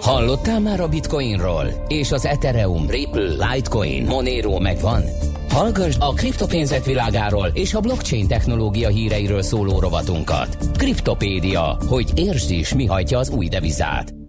[0.00, 1.84] Hallottál már a Bitcoinról?
[1.88, 5.02] És az Ethereum, Ripple, Litecoin, Monero megvan?
[5.50, 10.56] Hallgass a kriptopénzek világáról és a blockchain technológia híreiről szóló rovatunkat.
[10.76, 14.19] Kriptopédia, hogy értsd is, mi hajtja az új devizát.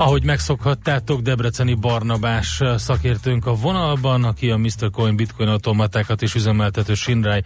[0.00, 4.90] Ahogy megszokhattátok, Debreceni Barnabás szakértőnk a vonalban, aki a Mr.
[4.92, 7.42] Coin Bitcoin automatákat és üzemeltető Shinrai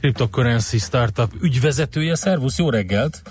[0.00, 2.14] Cryptocurrency Startup ügyvezetője.
[2.14, 3.22] Szervusz, jó reggelt!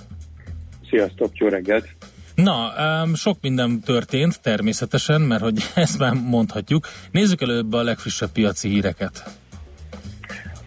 [0.89, 1.95] Sziasztok, jó reggelt!
[2.35, 2.73] Na,
[3.03, 6.87] um, sok minden történt természetesen, mert hogy ezt már mondhatjuk.
[7.11, 9.23] Nézzük előbb a legfrissebb piaci híreket.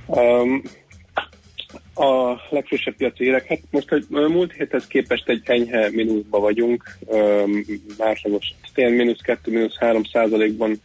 [0.07, 0.63] Um,
[1.99, 6.99] a legfrissebb piaci hírek, hát most hogy múlt héthez képest egy enyhe mínuszba vagyunk,
[7.99, 10.81] átlagos ilyen mínusz 2, mínusz 3 százalékban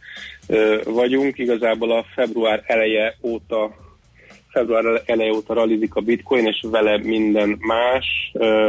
[0.84, 3.82] vagyunk, igazából a február eleje óta
[4.54, 8.06] február eleje óta ralizik a bitcoin, és vele minden más.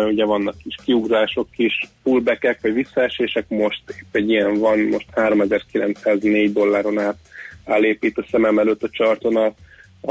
[0.08, 6.54] Ugye vannak kis kiugrások, kis pullbackek, vagy visszaesések, most épp egy ilyen van, most 3904
[6.54, 7.18] dolláron át
[7.66, 9.54] áll épít a szemem előtt a charton a,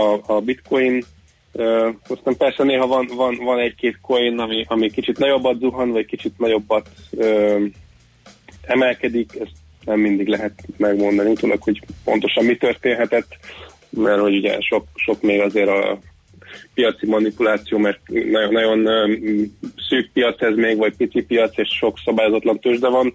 [0.01, 1.05] a, a bitcoin.
[2.09, 6.39] Aztán persze néha van, van, van egy-két coin, ami, ami kicsit nagyobbat zuhan, vagy kicsit
[6.39, 7.63] nagyobbat uh,
[8.63, 9.49] emelkedik, ez
[9.85, 13.37] nem mindig lehet megmondani utólag, hogy pontosan mi történhetett,
[13.91, 15.99] mert hogy ugye sok, sok még azért a
[16.75, 17.99] piaci manipuláció, mert
[18.31, 18.89] nagyon, nagyon
[19.89, 23.15] szűk piac ez még, vagy pici piac, és sok szabályozatlan tőzsde van,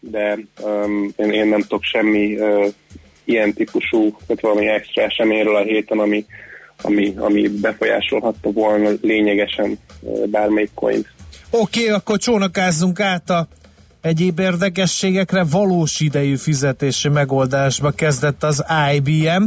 [0.00, 0.38] de
[1.16, 2.38] én, én nem tudok semmi
[3.24, 6.24] ilyen típusú, vagy valami extra eseményről a héten, ami,
[6.82, 9.78] ami, ami befolyásolhatta volna lényegesen
[10.30, 11.06] bármelyik coin.
[11.50, 13.48] Oké, okay, akkor csónakázzunk át a
[14.00, 15.44] egyéb érdekességekre.
[15.50, 18.64] Valós idejű fizetési megoldásba kezdett az
[18.94, 19.44] IBM.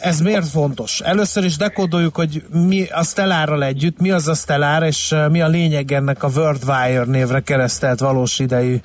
[0.00, 1.00] Ez miért fontos?
[1.00, 5.48] Először is dekódoljuk, hogy mi a Stellárral együtt, mi az a Stellar, és mi a
[5.48, 8.76] lényeg ennek a WorldWire névre keresztelt valós idejű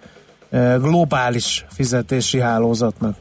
[0.78, 3.16] globális fizetési hálózatnak.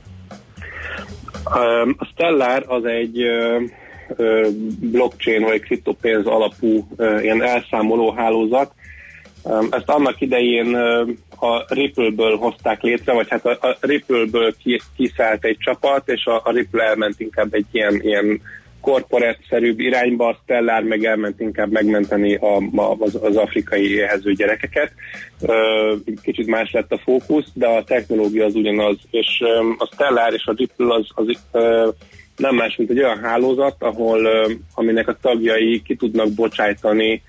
[1.44, 3.24] A Stellar az egy
[4.80, 8.72] blockchain vagy kriptopénz alapú ilyen elszámoló hálózat.
[9.70, 10.74] Ezt annak idején
[11.40, 14.54] a Ripple-ből hozták létre, vagy hát a, Ripple-ből
[14.96, 18.40] kiszállt egy csapat, és a Ripple elment inkább egy ilyen, ilyen
[18.82, 24.92] korporát-szerűbb irányba, a Stellar meg elment inkább megmenteni a, a, az, az afrikai éhező gyerekeket.
[26.22, 29.42] Kicsit más lett a fókusz, de a technológia az ugyanaz, és
[29.78, 31.38] a Stellar és a Ripple az, az
[32.36, 37.22] nem más, mint egy olyan hálózat, ahol aminek a tagjai ki tudnak bocsájtani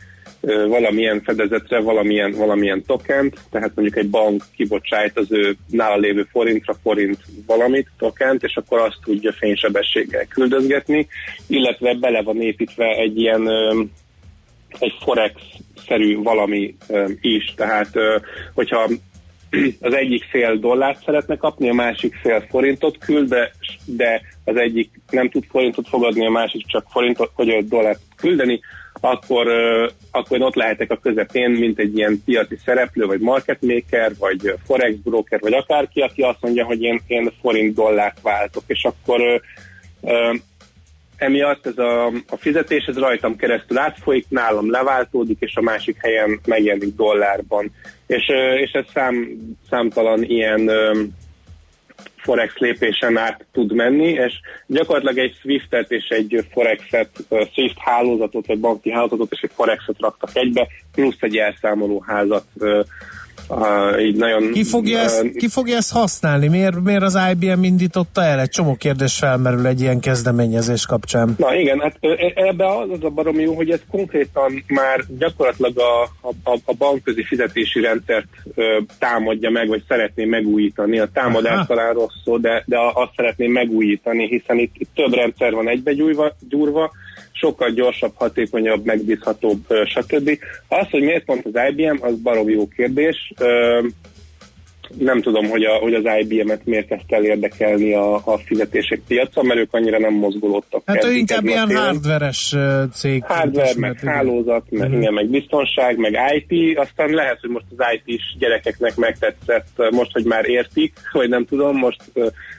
[0.67, 6.75] valamilyen fedezetre valamilyen, valamilyen tokent, tehát mondjuk egy bank kibocsájt az ő nála lévő forintra
[6.81, 11.07] forint valamit, tokent, és akkor azt tudja fénysebességgel küldözgetni,
[11.47, 13.47] illetve bele van építve egy ilyen
[14.79, 16.75] egy forex-szerű valami
[17.21, 17.89] is, tehát
[18.53, 18.89] hogyha
[19.79, 23.51] az egyik fél dollárt szeretne kapni, a másik fél forintot küld, de,
[23.85, 28.59] de az egyik nem tud forintot fogadni, a másik csak forintot, hogy dollárt küldeni,
[29.03, 29.47] akkor,
[30.11, 34.53] akkor én ott lehetek a közepén, mint egy ilyen piaci szereplő, vagy market maker, vagy
[34.65, 39.41] forex broker, vagy akárki, aki azt mondja, hogy én, én forint dollárt váltok, és akkor
[41.17, 46.39] emiatt ez a, a fizetés ez rajtam keresztül átfolyik, nálam leváltódik, és a másik helyen
[46.45, 47.71] megjelenik dollárban.
[48.07, 48.23] És,
[48.61, 49.37] és ez szám,
[49.69, 50.71] számtalan ilyen
[52.23, 57.09] Forex lépésen át tud menni, és gyakorlatilag egy Swiftet és egy Forexet,
[57.53, 62.45] Swift hálózatot, vagy banki hálózatot és egy Forexet raktak egybe, plusz egy elszámoló házat
[63.49, 66.47] Uh, így nagyon, ki, fogja uh, ezt, ki fogja ezt használni?
[66.47, 68.39] Miért, miért az IBM indította el?
[68.39, 71.35] Egy csomó kérdés felmerül egy ilyen kezdeményezés kapcsán.
[71.37, 71.97] Na igen, hát
[72.35, 77.23] ebbe az, az a baromi jó, hogy ez konkrétan már gyakorlatilag a, a, a bankközi
[77.23, 78.65] fizetési rendszert uh,
[78.99, 80.99] támadja meg, vagy szeretné megújítani.
[80.99, 81.65] A támadás Aha.
[81.65, 86.35] talán rossz szó, de, de azt szeretné megújítani, hiszen itt, itt több rendszer van egybegyúrva,
[86.49, 86.91] gyúrva,
[87.33, 90.39] sokkal gyorsabb, hatékonyabb, megbízhatóbb, stb.
[90.67, 93.33] Az, hogy miért pont az IBM, az barom jó kérdés.
[94.97, 99.43] Nem tudom, hogy, a, hogy az IBM-et miért kezdte el érdekelni a, a fizetések piaca,
[99.43, 100.81] mert ők annyira nem mozgolódtak.
[100.85, 102.55] Hát ő inkább ilyen hardveres
[102.93, 103.23] cég.
[103.23, 104.13] Hardware, meg igen.
[104.13, 105.01] hálózat, meg, uh-huh.
[105.01, 110.25] igen, meg biztonság, meg IT, aztán lehet, hogy most az IT-s gyerekeknek megtetszett, most, hogy
[110.25, 112.01] már értik, vagy nem tudom, most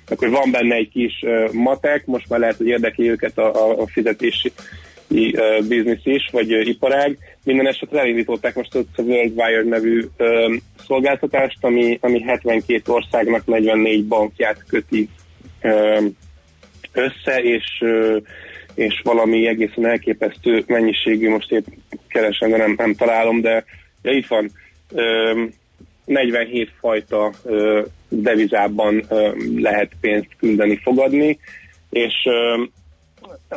[0.08, 3.86] akkor van benne egy kis matek, most már lehet, hogy érdekli őket a, a, a
[3.86, 4.52] fizetési
[5.68, 7.18] biznisz is, vagy iparág.
[7.44, 10.04] Minden esetre elindították most a Worldwire nevű
[10.86, 15.08] szolgáltatást, ami, ami 72 országnak 44 bankját köti
[16.92, 17.84] össze, és,
[18.74, 21.66] és valami egészen elképesztő mennyiségű, most épp
[22.08, 23.64] keresem, de nem, nem találom, de
[24.02, 24.50] ja, itt van.
[24.94, 25.44] Ö,
[26.04, 31.38] 47 fajta ö, devizában ö, lehet pénzt küldeni, fogadni,
[31.90, 32.62] és ö,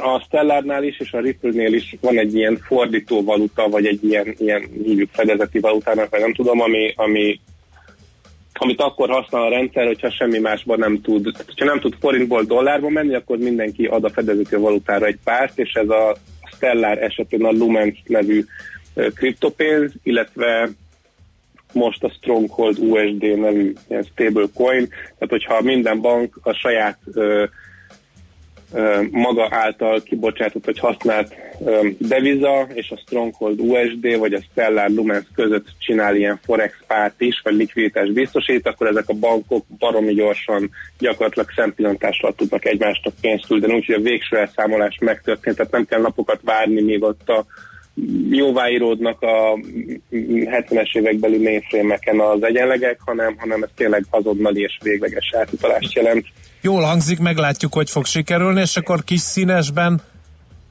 [0.03, 4.35] a Stellárnál is, és a Ripple-nél is van egy ilyen fordító valuta, vagy egy ilyen,
[4.37, 7.39] ilyen hívjuk fedezeti valutának, vagy nem tudom, ami, ami
[8.59, 11.31] amit akkor használ a rendszer, hogyha semmi másban nem tud.
[11.57, 15.71] Ha nem tud forintból dollárba menni, akkor mindenki ad a fedezeti valutára egy párt, és
[15.73, 16.15] ez a
[16.55, 18.45] Stellar esetén a Lumens nevű
[19.15, 20.69] kriptopénz, illetve
[21.73, 27.43] most a Stronghold USD nevű ilyen stablecoin, tehát hogyha minden bank a saját ö,
[29.11, 31.35] maga által kibocsátott vagy használt
[31.97, 37.41] deviza és a Stronghold USD vagy a Stellar Lumens között csinál ilyen forex párt is,
[37.43, 43.73] vagy likviditás biztosít, akkor ezek a bankok baromi gyorsan gyakorlatilag szempillantással tudnak egymásnak pénzt küldeni,
[43.73, 47.45] úgyhogy a végső elszámolás megtörtént, tehát nem kell napokat várni, még ott a
[48.29, 49.59] jóváíródnak a
[50.11, 56.25] 70-es évekbeli mainframe-eken az egyenlegek, hanem, hanem ez tényleg azonnali és végleges átutalást jelent.
[56.61, 60.01] Jól hangzik, meglátjuk, hogy fog sikerülni, és akkor kis színesben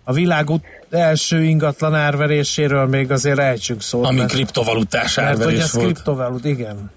[0.04, 0.46] a világ
[0.90, 4.04] első ingatlan árveréséről még azért ejtsünk szót.
[4.04, 5.92] Ami mert, kriptovalutás árverés mert, hogy ez volt.
[5.92, 6.90] kriptovalut, igen.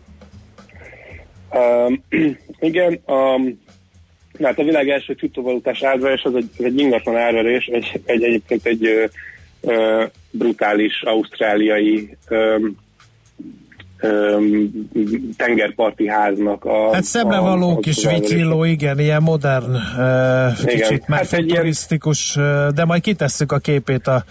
[1.52, 2.04] Um,
[2.70, 3.62] igen, um,
[4.44, 8.66] hát a világ első kriptovalutás árverés az egy, az egy ingatlan árverés, egy, egy, egyébként
[8.66, 9.06] egy ö, ö,
[10.32, 12.18] brutális ausztráliai
[15.38, 16.93] tengerparti háznak a...
[16.93, 17.16] Hát az
[18.05, 18.30] árverés.
[18.30, 23.51] vityilló, igen, ilyen modern, uh, kicsit már Hát egy ilyen- futurisztikus, uh, de majd kitesszük
[23.51, 24.24] a képét a,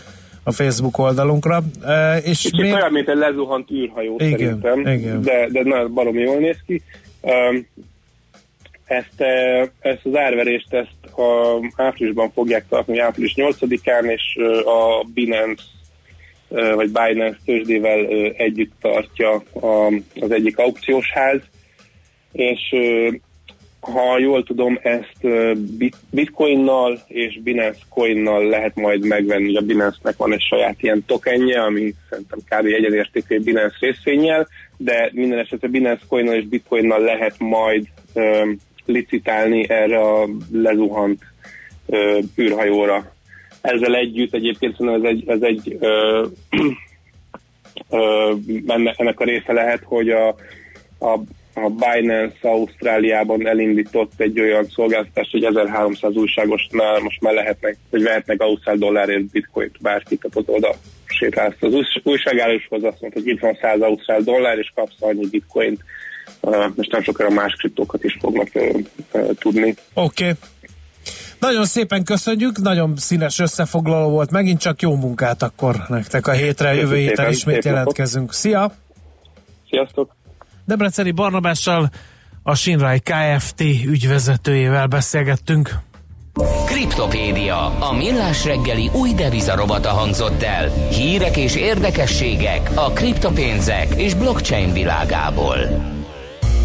[0.43, 1.63] a Facebook oldalunkra.
[2.25, 5.23] És Kicsit miért- olyan, mint egy lezuhant űrhajó Igen, szerintem, igen.
[5.23, 6.83] De, de na, baromi jól néz ki.
[8.89, 15.05] Ezt, eh, ezt az árverést ezt a, áprilisban fogják tartani, április 8-án, és ö, a
[15.15, 15.63] Binance
[16.49, 19.43] ö, vagy Binance tőzsdével együtt tartja
[20.21, 21.41] az egyik aukciós ház,
[22.33, 22.75] és
[23.81, 25.27] ha jól tudom, ezt
[26.11, 29.57] bitcoinnal és Binance coinnal lehet majd megvenni.
[29.57, 32.67] A Binance-nek van egy saját ilyen tokenje, ami szerintem kb.
[32.67, 37.87] egyenértékű egy Binance részvényel, de minden esetre Binance coinnal és bitcoinnal lehet majd
[38.89, 41.23] licitálni erre a lezuhant
[41.87, 43.13] ö, űrhajóra.
[43.61, 46.27] Ezzel együtt egyébként szerintem ez egy, ez egy ö,
[47.91, 48.33] ö,
[48.67, 50.29] enne- ennek a része lehet, hogy a,
[50.99, 51.21] a,
[51.55, 58.41] a Binance Ausztráliában elindított egy olyan szolgáltatást, hogy 1300 újságosnál most már lehetnek, hogy vehetnek
[58.41, 60.75] ausztrál dollárért bitcoint bárki, tehát oda
[61.07, 61.57] sétálsz.
[61.61, 65.81] Az újs- újságárushoz azt mondta, hogy itt van 100 ausztrál dollár, és kapsz annyi bitcoint,
[66.75, 68.49] Most nem sokára más kriptókat is fognak
[69.39, 69.75] tudni.
[69.95, 70.25] Oké.
[70.25, 70.35] Okay.
[71.41, 76.75] Nagyon szépen köszönjük, nagyon színes összefoglaló volt, megint csak jó munkát akkor nektek a hétre,
[76.75, 77.71] jövő héten szépen, ismét napot.
[77.71, 78.33] jelentkezünk.
[78.33, 78.73] Szia!
[79.71, 80.17] Sziasztok!
[80.65, 81.91] Debreceni Barnabással
[82.43, 83.61] a Sinrai Kft.
[83.87, 85.71] ügyvezetőjével beszélgettünk.
[86.67, 90.69] Kriptopédia, a millás reggeli új devizarobata hangzott el.
[90.91, 95.57] Hírek és érdekességek a kriptopénzek és blockchain világából.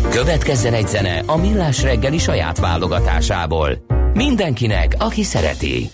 [0.09, 3.85] Következzen egy zene a millás reggeli saját válogatásából.
[4.13, 5.89] Mindenkinek, aki szereti.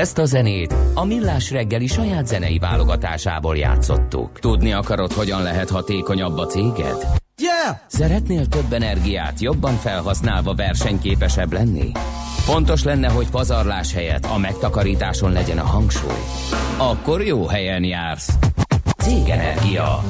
[0.00, 4.38] Ezt a zenét a Millás reggeli saját zenei válogatásából játszottuk.
[4.38, 7.06] Tudni akarod, hogyan lehet hatékonyabb a céged?
[7.42, 7.76] Yeah!
[7.86, 11.92] Szeretnél több energiát jobban felhasználva versenyképesebb lenni?
[12.44, 16.22] Fontos lenne, hogy pazarlás helyett a megtakarításon legyen a hangsúly.
[16.76, 18.38] Akkor jó helyen jársz.
[18.96, 20.02] Cégenergia.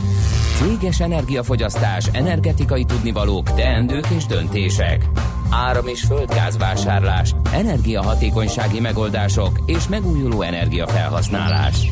[0.54, 5.08] Céges energiafogyasztás, energetikai tudnivalók, teendők és döntések.
[5.50, 11.86] Áram- és földgázvásárlás, energiahatékonysági megoldások és megújuló energiafelhasználás.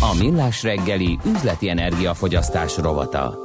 [0.00, 3.38] A Millás reggeli üzleti energiafogyasztás rovata.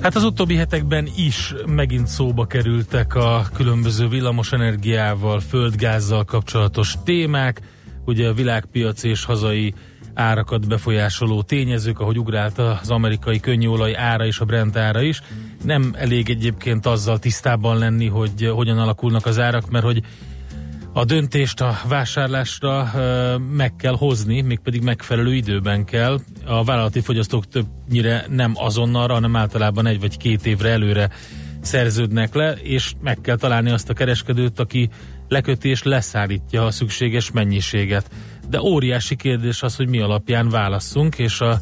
[0.00, 7.60] Hát az utóbbi hetekben is megint szóba kerültek a különböző villamos energiával, földgázzal kapcsolatos témák,
[8.04, 9.74] ugye a világpiac és hazai
[10.14, 15.22] árakat befolyásoló tényezők, ahogy ugrált az amerikai könnyűolaj ára és a Brent ára is.
[15.64, 20.02] Nem elég egyébként azzal tisztában lenni, hogy hogyan alakulnak az árak, mert hogy
[20.94, 26.18] a döntést a vásárlásra ö, meg kell hozni, mégpedig megfelelő időben kell.
[26.46, 31.10] A vállalati fogyasztók többnyire nem azonnalra, hanem általában egy vagy két évre előre
[31.60, 34.88] szerződnek le, és meg kell találni azt a kereskedőt, aki
[35.28, 38.10] leköti és leszállítja a szükséges mennyiséget.
[38.52, 41.60] De óriási kérdés az, hogy mi alapján válasszunk, és a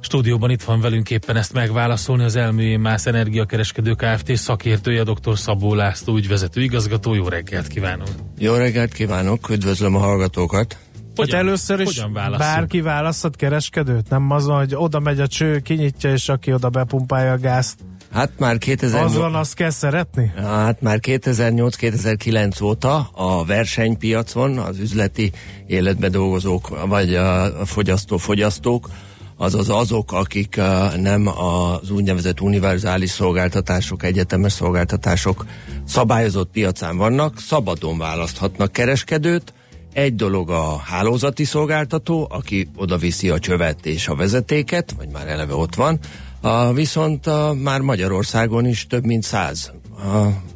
[0.00, 4.36] stúdióban itt van velünk éppen ezt megválaszolni az Elműjén Mász Energiakereskedő Kft.
[4.36, 5.38] szakértője, dr.
[5.38, 7.14] Szabó László ügyvezető igazgató.
[7.14, 8.08] Jó reggelt kívánok!
[8.38, 10.78] Jó reggelt kívánok, üdvözlöm a hallgatókat!
[11.16, 12.04] Hogyan, hát először is
[12.38, 14.08] bárki választhat kereskedőt?
[14.08, 17.78] Nem az, hogy oda megy a cső, kinyitja, és aki oda bepumpálja a gázt.
[18.12, 19.04] Hát már 2008...
[19.04, 20.32] Az van, azt kell szeretni?
[20.36, 25.32] Hát már 2008-2009 óta a versenypiacon az üzleti
[25.66, 28.88] életbe dolgozók, vagy a fogyasztó-fogyasztók,
[29.36, 30.60] azaz azok, akik
[30.96, 35.46] nem az úgynevezett univerzális szolgáltatások, egyetemes szolgáltatások
[35.84, 39.52] szabályozott piacán vannak, szabadon választhatnak kereskedőt.
[39.92, 45.28] Egy dolog a hálózati szolgáltató, aki oda viszi a csövet és a vezetéket, vagy már
[45.28, 45.98] eleve ott van,
[46.42, 49.72] uh, viszont uh, már Magyarországon is több mint száz,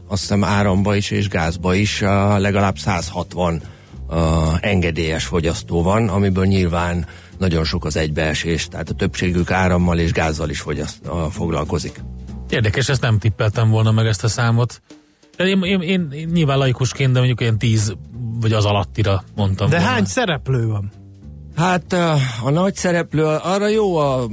[0.08, 2.08] azt hiszem áramba is és gázba is uh,
[2.38, 3.62] legalább 160
[4.08, 4.16] uh,
[4.60, 7.06] engedélyes fogyasztó van, amiből nyilván
[7.38, 12.00] nagyon sok az egybeesés, tehát a többségük árammal és gázzal is fogyaszt, uh, foglalkozik.
[12.50, 14.82] Érdekes, ezt nem tippeltem volna meg ezt a számot.
[15.36, 17.96] De én, én, én, én nyilván laikusként, de mondjuk ilyen tíz
[18.40, 19.92] vagy az alattira mondtam De volna.
[19.92, 20.92] hány szereplő van?
[21.56, 24.26] Hát uh, a nagy szereplő, arra jó a,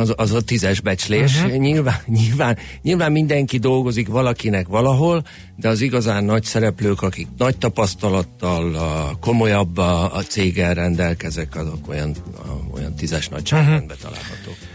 [0.00, 1.36] az, az a tízes becslés.
[1.36, 1.56] Uh-huh.
[1.56, 5.22] Nyilván, nyilván, nyilván mindenki dolgozik valakinek valahol,
[5.56, 8.80] de az igazán nagy szereplők, akik nagy tapasztalattal, uh,
[9.20, 14.08] komolyabb a, a céggel rendelkezek, azok olyan, uh, olyan tízes nagyságrendben Mhm.
[14.08, 14.68] találhatók.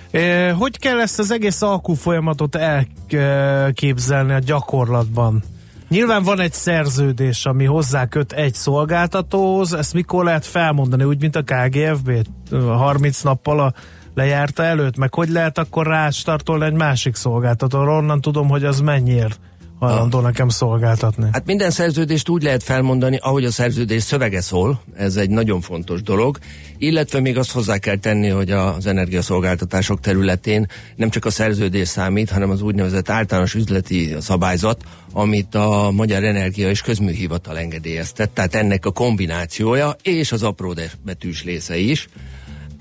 [0.60, 5.44] Hogy kell ezt az egész alkú folyamatot elképzelni a gyakorlatban?
[5.90, 11.36] Nyilván van egy szerződés, ami hozzá köt egy szolgáltatóhoz, ezt mikor lehet felmondani, úgy, mint
[11.36, 12.12] a KGFB
[12.52, 13.74] 30 nappal a
[14.16, 19.40] lejárta előtt, meg hogy lehet akkor rástartolni egy másik szolgáltatóra, onnan tudom, hogy az mennyiért
[19.80, 21.30] hajlandó nekem szolgáltatni.
[21.32, 26.02] Hát minden szerződést úgy lehet felmondani, ahogy a szerződés szövege szól, ez egy nagyon fontos
[26.02, 26.38] dolog,
[26.78, 32.30] illetve még azt hozzá kell tenni, hogy az energiaszolgáltatások területén nem csak a szerződés számít,
[32.30, 38.86] hanem az úgynevezett általános üzleti szabályzat, amit a Magyar Energia és Közműhivatal engedélyeztet, tehát ennek
[38.86, 42.08] a kombinációja és az apró betűs része is.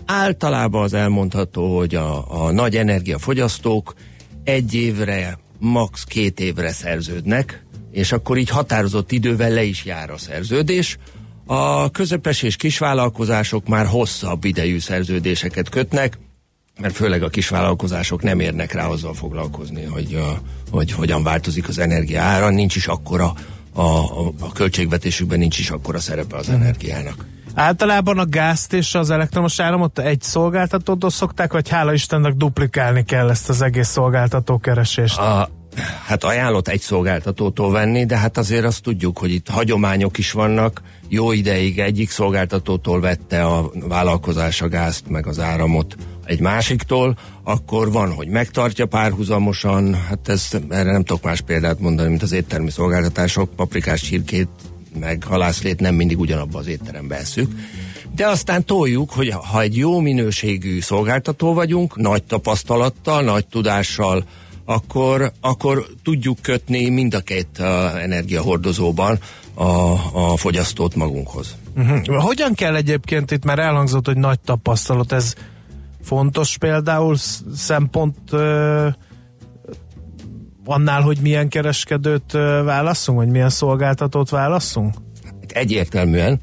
[0.06, 3.94] Általában az elmondható, hogy a, a nagy energiafogyasztók
[4.44, 6.04] egy évre max.
[6.04, 10.98] két évre szerződnek, és akkor így határozott idővel le is jár a szerződés.
[11.46, 16.18] A közepes és kisvállalkozások már hosszabb idejű szerződéseket kötnek,
[16.80, 20.18] mert főleg a kisvállalkozások nem érnek rá azzal foglalkozni, hogy,
[20.70, 23.34] hogy hogyan változik az energia ára, nincs is akkora
[23.72, 27.24] a, a, a költségvetésükben nincs is akkora szerepe az energiának.
[27.54, 33.30] Általában a gázt és az elektromos áramot egy szolgáltatótól szokták, vagy hála Istennek duplikálni kell
[33.30, 35.18] ezt az egész szolgáltató keresést?
[35.18, 35.48] A,
[36.06, 40.82] hát ajánlott egy szolgáltatótól venni, de hát azért azt tudjuk, hogy itt hagyományok is vannak.
[41.08, 47.92] Jó ideig egyik szolgáltatótól vette a vállalkozás a gázt, meg az áramot egy másiktól, akkor
[47.92, 52.70] van, hogy megtartja párhuzamosan, hát ez, erre nem tudok más példát mondani, mint az éttermi
[52.70, 54.48] szolgáltatások, paprikás csirkét,
[54.98, 57.52] meg halászlét nem mindig ugyanabba az étterembe eszük.
[58.14, 64.24] De aztán toljuk, hogy ha egy jó minőségű szolgáltató vagyunk, nagy tapasztalattal, nagy tudással,
[64.64, 67.66] akkor, akkor tudjuk kötni mind a két uh,
[68.02, 69.18] energiahordozóban
[69.54, 69.64] a,
[70.12, 71.56] a fogyasztót magunkhoz.
[71.76, 72.22] Uh-huh.
[72.22, 75.34] Hogyan kell egyébként, itt már elhangzott, hogy nagy tapasztalat, ez
[76.02, 77.16] fontos például
[77.54, 78.86] szempont uh,
[80.64, 82.32] annál, hogy milyen kereskedőt
[82.64, 84.94] válaszunk, vagy milyen szolgáltatót válaszunk?
[85.48, 86.40] Egyértelműen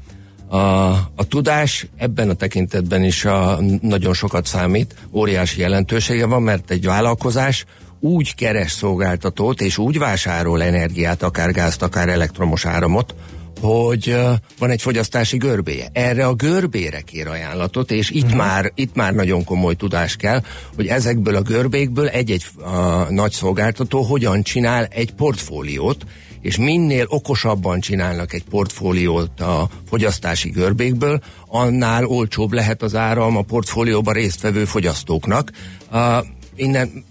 [0.48, 6.70] A, a tudás ebben a tekintetben is a, nagyon sokat számít, óriási jelentősége van, mert
[6.70, 7.64] egy vállalkozás
[8.00, 13.14] úgy keres szolgáltatót, és úgy vásárol energiát, akár gázt, akár elektromos áramot,
[13.62, 14.16] hogy
[14.58, 15.88] van egy fogyasztási görbéje.
[15.92, 18.38] Erre a görbére kér ajánlatot, és itt, uh-huh.
[18.38, 20.42] már, itt már nagyon komoly tudás kell,
[20.76, 22.64] hogy ezekből a görbékből egy-egy uh,
[23.08, 26.04] nagy szolgáltató hogyan csinál egy portfóliót,
[26.40, 33.42] és minél okosabban csinálnak egy portfóliót a fogyasztási görbékből, annál olcsóbb lehet az áram a
[33.42, 35.50] portfólióban résztvevő fogyasztóknak.
[35.92, 37.04] Uh, innen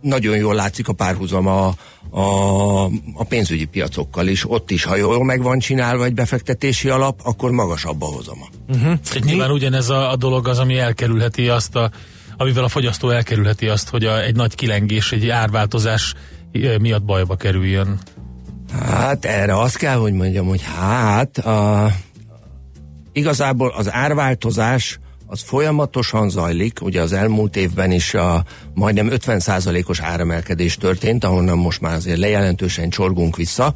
[0.00, 1.74] nagyon jól látszik a párhuzam a,
[2.10, 2.84] a,
[3.14, 4.50] a pénzügyi piacokkal is.
[4.50, 8.46] Ott is, ha jól meg van csinálva egy befektetési alap, akkor magasabb a hozama.
[8.68, 8.98] Uh-huh.
[9.24, 11.90] Nyilván ugyanez a, a dolog az, ami elkerülheti azt a
[12.40, 16.14] amivel a fogyasztó elkerülheti azt, hogy a, egy nagy kilengés, egy árváltozás
[16.80, 17.98] miatt bajba kerüljön.
[18.80, 21.90] Hát erre azt kell, hogy mondjam, hogy hát a,
[23.12, 24.98] igazából az árváltozás
[25.30, 31.80] az folyamatosan zajlik, ugye az elmúlt évben is a majdnem 50%-os áremelkedés történt, ahonnan most
[31.80, 33.74] már azért lejelentősen csorgunk vissza.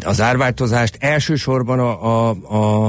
[0.00, 2.86] Az árváltozást elsősorban a, a, a,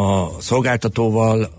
[0.00, 1.50] a szolgáltatóval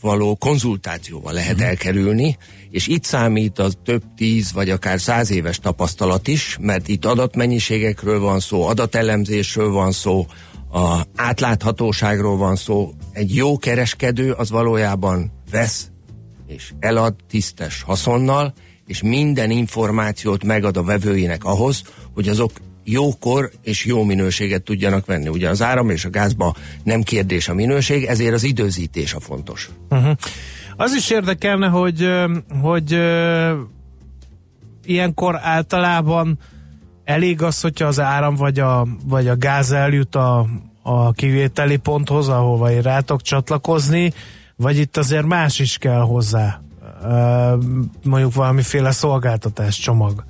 [0.00, 1.68] való konzultációval lehet uh-huh.
[1.68, 2.36] elkerülni,
[2.70, 8.20] és itt számít az több tíz vagy akár száz éves tapasztalat is, mert itt adatmennyiségekről
[8.20, 10.26] van szó, adatelemzésről van szó,
[10.72, 12.92] a átláthatóságról van szó.
[13.16, 15.90] Egy jó kereskedő az valójában vesz
[16.46, 18.52] és elad tisztes haszonnal,
[18.86, 21.82] és minden információt megad a vevőinek ahhoz,
[22.14, 22.50] hogy azok
[22.84, 25.28] jókor és jó minőséget tudjanak venni.
[25.28, 26.54] Ugye az áram és a gázba
[26.84, 29.70] nem kérdés a minőség, ezért az időzítés a fontos.
[29.90, 30.16] Uh-huh.
[30.76, 32.10] Az is érdekelne, hogy,
[32.62, 32.98] hogy
[34.84, 36.38] ilyenkor általában
[37.04, 40.46] elég az, hogyha az áram vagy a, vagy a gáz eljut a,
[40.86, 44.12] a kivételi ponthoz, ahova én rátok csatlakozni,
[44.56, 46.60] vagy itt azért más is kell hozzá,
[48.04, 50.24] mondjuk valamiféle szolgáltatás csomag.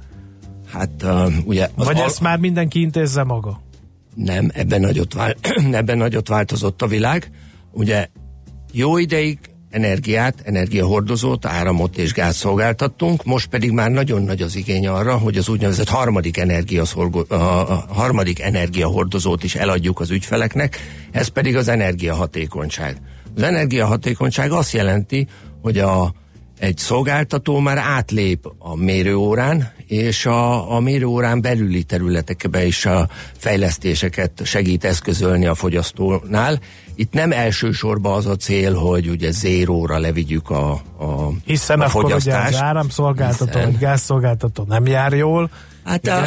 [0.73, 1.69] Hát uh, ugye...
[1.75, 3.61] Vagy al- ezt már mindenki intézze maga?
[4.15, 5.37] Nem, ebben nagyot, vál-
[5.73, 7.31] ebben nagyot változott a világ.
[7.73, 8.09] Ugye
[8.73, 9.39] jó ideig
[9.71, 15.37] energiát, energiahordozót, áramot és gáz szolgáltattunk, most pedig már nagyon nagy az igény arra, hogy
[15.37, 17.37] az úgynevezett harmadik, energiaszolgó, a
[17.89, 20.79] harmadik energiahordozót is eladjuk az ügyfeleknek,
[21.11, 23.01] ez pedig az energiahatékonyság.
[23.37, 25.27] Az energiahatékonyság azt jelenti,
[25.63, 26.15] hogy a,
[26.59, 34.41] egy szolgáltató már átlép a mérőórán, és a, a mérőórán belüli területekbe is a fejlesztéseket
[34.45, 36.61] segít eszközölni a fogyasztónál.
[36.97, 42.05] Itt nem elsősorban az a cél, hogy ugye zéróra levigyük a, a, Hiszen a akkor
[42.05, 45.51] ugye az áramszolgáltató, vagy gázszolgáltató nem jár jól.
[45.85, 46.27] Hát a,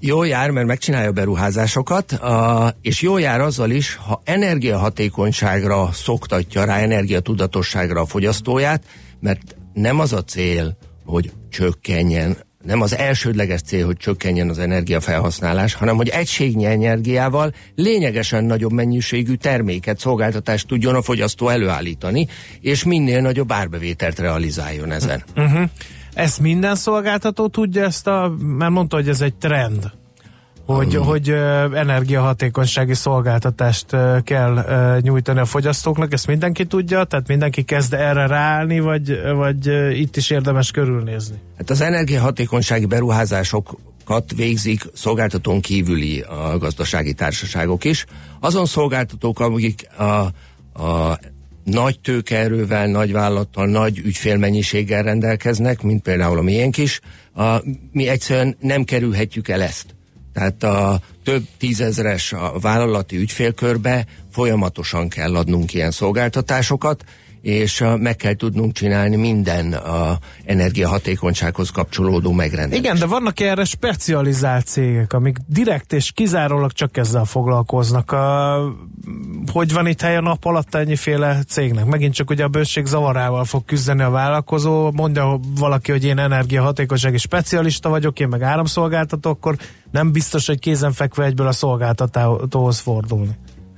[0.00, 6.76] jól jár, mert megcsinálja beruházásokat, a, és jól jár azzal is, ha energiahatékonyságra szoktatja rá,
[6.76, 8.82] energiatudatosságra a fogyasztóját,
[9.20, 12.36] mert nem az a cél, hogy csökkenjen
[12.66, 19.34] nem az elsődleges cél, hogy csökkenjen az energiafelhasználás, hanem hogy egységnyi energiával lényegesen nagyobb mennyiségű
[19.34, 22.26] terméket, szolgáltatást tudjon a fogyasztó előállítani,
[22.60, 25.22] és minél nagyobb árbevételt realizáljon ezen.
[25.36, 25.68] Uh-huh.
[26.14, 29.90] Ezt minden szolgáltató tudja ezt a, mert mondta, hogy ez egy trend
[30.66, 31.04] hogy, um.
[31.04, 31.28] hogy
[31.74, 33.86] energiahatékonysági szolgáltatást
[34.24, 34.64] kell
[35.00, 39.66] nyújtani a fogyasztóknak, ezt mindenki tudja, tehát mindenki kezd erre ráállni, vagy, vagy
[39.98, 41.36] itt is érdemes körülnézni?
[41.56, 48.04] Hát az energiahatékonysági beruházásokat végzik szolgáltatón kívüli a gazdasági társaságok is.
[48.40, 50.04] Azon szolgáltatók, akik a,
[50.82, 51.18] a
[51.64, 57.00] nagy tőkeerővel, nagy vállalattal, nagy ügyfélmennyiséggel rendelkeznek, mint például a miénk is,
[57.34, 57.56] a,
[57.92, 59.95] mi egyszerűen nem kerülhetjük el ezt.
[60.36, 67.04] Tehát a több tízezeres a vállalati ügyfélkörbe folyamatosan kell adnunk ilyen szolgáltatásokat,
[67.40, 72.84] és meg kell tudnunk csinálni minden a energiahatékonysághoz kapcsolódó megrendelést.
[72.84, 78.12] Igen, de vannak erre specializált cégek, amik direkt és kizárólag csak ezzel foglalkoznak.
[78.12, 78.58] A,
[79.52, 81.84] hogy van itt hely a nap alatt ennyiféle cégnek?
[81.84, 87.18] Megint csak ugye a bőség zavarával fog küzdeni a vállalkozó, mondja valaki, hogy én energiahatékonysági
[87.18, 89.56] specialista vagyok, én meg áramszolgáltató, akkor
[89.90, 93.36] nem biztos, hogy kézenfekve egyből a szolgáltatóhoz fordulni.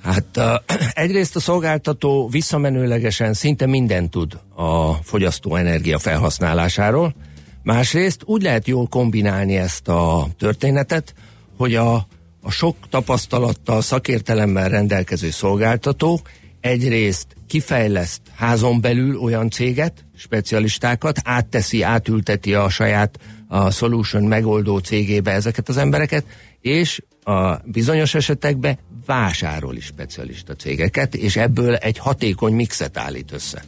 [0.09, 0.63] Hát
[1.05, 7.15] egyrészt a szolgáltató visszamenőlegesen szinte mindent tud a fogyasztó energia felhasználásáról,
[7.63, 11.15] másrészt úgy lehet jól kombinálni ezt a történetet,
[11.57, 11.95] hogy a,
[12.43, 16.21] a sok tapasztalattal, szakértelemmel rendelkező szolgáltató
[16.61, 23.19] egyrészt kifejleszt házon belül olyan céget, specialistákat, átteszi, átülteti a saját
[23.49, 26.25] a solution megoldó cégébe ezeket az embereket,
[26.61, 28.79] és a bizonyos esetekben
[29.09, 33.63] vásárol is specialista cégeket, és ebből egy hatékony mixet állít össze.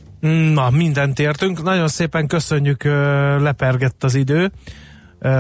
[0.54, 1.62] Na, mindent értünk.
[1.62, 2.84] Nagyon szépen köszönjük,
[3.40, 4.52] lepergett az idő,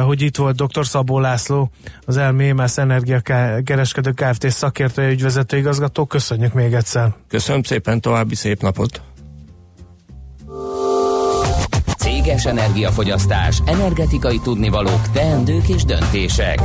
[0.04, 0.86] hogy itt volt dr.
[0.86, 1.70] Szabó László,
[2.06, 3.20] az LMMS Energia
[3.64, 4.50] Kereskedő Kft.
[4.50, 6.06] szakértője, ügyvezető igazgató.
[6.06, 7.14] Köszönjük még egyszer.
[7.28, 9.02] Köszönöm szépen, további szép napot!
[12.20, 16.60] Céges energiafogyasztás, energetikai tudnivalók, teendők és döntések.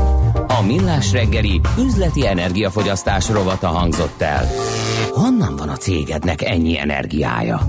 [0.47, 4.45] A Millás reggeli üzleti energiafogyasztás rovata hangzott el.
[5.09, 7.59] Honnan van a cégednek ennyi energiája?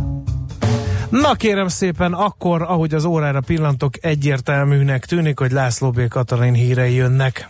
[1.11, 6.09] Na kérem szépen, akkor, ahogy az órára pillantok, egyértelműnek tűnik, hogy László B.
[6.09, 7.49] Katalin hírei jönnek.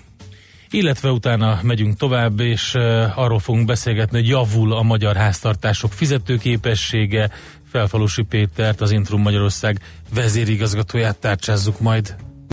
[0.71, 7.31] Illetve utána megyünk tovább, és uh, arról fogunk beszélgetni, hogy javul a magyar háztartások fizetőképessége.
[7.71, 9.81] Felfalusi Pétert, az Intrum Magyarország
[10.15, 12.17] vezérigazgatóját tárcsázzuk majd.